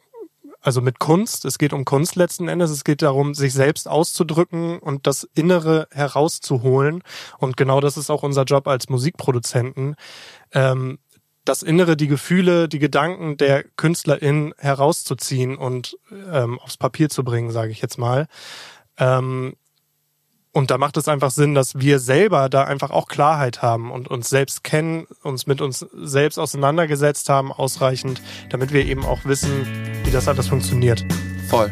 also 0.65 0.81
mit 0.81 0.99
Kunst. 0.99 1.45
Es 1.45 1.59
geht 1.59 1.73
um 1.73 1.85
Kunst 1.85 2.15
letzten 2.15 2.47
Endes. 2.47 2.71
Es 2.71 2.83
geht 2.83 3.03
darum, 3.03 3.35
sich 3.35 3.53
selbst 3.53 3.87
auszudrücken 3.87 4.79
und 4.79 5.05
das 5.05 5.27
Innere 5.35 5.87
herauszuholen. 5.91 7.03
Und 7.37 7.55
genau 7.55 7.81
das 7.81 7.97
ist 7.97 8.09
auch 8.09 8.23
unser 8.23 8.43
Job 8.43 8.67
als 8.67 8.89
Musikproduzenten. 8.89 9.95
Ähm, 10.53 10.97
das 11.43 11.61
Innere, 11.61 11.95
die 11.95 12.07
Gefühle, 12.07 12.67
die 12.67 12.79
Gedanken 12.79 13.37
der 13.37 13.63
KünstlerInnen 13.63 14.55
herauszuziehen 14.57 15.55
und 15.55 15.99
ähm, 16.11 16.59
aufs 16.59 16.77
Papier 16.77 17.09
zu 17.09 17.23
bringen, 17.23 17.51
sage 17.51 17.71
ich 17.71 17.81
jetzt 17.81 17.99
mal. 17.99 18.25
Ähm, 18.97 19.55
und 20.55 20.71
da 20.71 20.77
macht 20.77 20.95
es 20.95 21.09
einfach 21.09 21.31
Sinn, 21.31 21.53
dass 21.53 21.79
wir 21.79 21.99
selber 21.99 22.47
da 22.47 22.63
einfach 22.63 22.89
auch 22.89 23.09
Klarheit 23.09 23.61
haben 23.61 23.91
und 23.91 24.07
uns 24.07 24.29
selbst 24.29 24.63
kennen, 24.63 25.05
uns 25.21 25.47
mit 25.47 25.59
uns 25.59 25.85
selbst 25.93 26.39
auseinandergesetzt 26.39 27.27
haben, 27.27 27.51
ausreichend, 27.51 28.21
damit 28.49 28.71
wir 28.71 28.85
eben 28.85 29.03
auch 29.03 29.25
wissen, 29.25 29.51
wie 30.05 30.11
das 30.11 30.29
alles 30.29 30.47
funktioniert. 30.47 31.05
Voll. 31.49 31.69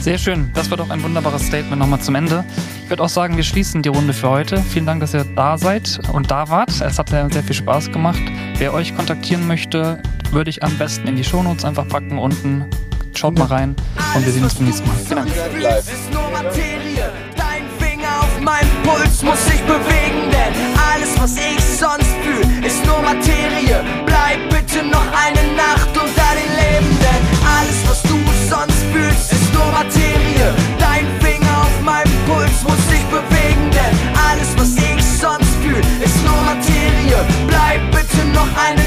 sehr 0.00 0.16
schön. 0.16 0.50
Das 0.54 0.70
war 0.70 0.78
doch 0.78 0.88
ein 0.88 1.02
wunderbares 1.02 1.46
Statement 1.46 1.78
nochmal 1.78 2.00
zum 2.00 2.14
Ende. 2.14 2.42
Ich 2.84 2.88
würde 2.90 3.02
auch 3.02 3.10
sagen, 3.10 3.36
wir 3.36 3.44
schließen 3.44 3.82
die 3.82 3.90
Runde 3.90 4.14
für 4.14 4.30
heute. 4.30 4.62
Vielen 4.62 4.86
Dank, 4.86 5.00
dass 5.00 5.12
ihr 5.12 5.24
da 5.36 5.58
seid 5.58 6.00
und 6.10 6.30
da 6.30 6.48
wart. 6.48 6.70
Es 6.80 6.98
hat 6.98 7.10
sehr 7.10 7.28
sehr 7.30 7.42
viel 7.42 7.54
Spaß 7.54 7.92
gemacht. 7.92 8.22
Wer 8.56 8.72
euch 8.72 8.96
kontaktieren 8.96 9.46
möchte, 9.46 10.02
würde 10.30 10.48
ich 10.48 10.62
am 10.62 10.78
besten 10.78 11.06
in 11.06 11.16
die 11.16 11.24
Shownotes 11.24 11.66
einfach 11.66 11.86
packen 11.86 12.18
unten. 12.18 12.64
Schaut 13.14 13.38
mal 13.38 13.44
rein 13.44 13.76
und 14.14 14.24
wir 14.24 14.32
sehen 14.32 14.42
uns 14.42 14.54
beim 14.54 14.64
nächsten 14.64 14.88
Mal. 14.88 14.96
Vielen 14.96 15.16
Dank. 15.16 15.30
Meinem 18.52 18.82
Puls 18.82 19.22
muss 19.22 19.42
sich 19.46 19.62
bewegen, 19.62 20.28
denn 20.30 20.52
alles, 20.76 21.18
was 21.18 21.36
ich 21.36 21.58
sonst 21.80 22.12
fühl, 22.22 22.44
ist 22.62 22.84
nur 22.84 23.00
Materie. 23.00 23.80
Bleib 24.04 24.40
bitte 24.50 24.84
noch 24.84 25.06
eine 25.24 25.42
Nacht 25.56 25.88
unter 25.96 26.30
den 26.36 26.52
Lebenden. 26.60 27.16
Alles, 27.56 27.78
was 27.88 28.02
du 28.02 28.18
sonst 28.50 28.82
fühlst, 28.92 29.32
ist 29.32 29.54
nur 29.54 29.68
Materie. 29.72 30.52
Dein 30.78 31.06
Finger 31.22 31.62
auf 31.62 31.80
meinem 31.82 32.12
Puls 32.26 32.58
muss 32.68 32.82
sich 32.92 33.04
bewegen, 33.08 33.70
denn 33.72 33.94
alles, 34.28 34.50
was 34.58 34.76
ich 34.76 35.02
sonst 35.02 35.54
fühl, 35.62 35.80
ist 36.04 36.22
nur 36.22 36.40
Materie. 36.44 37.24
Bleib 37.48 37.80
bitte 37.90 38.22
noch 38.34 38.52
eine 38.68 38.82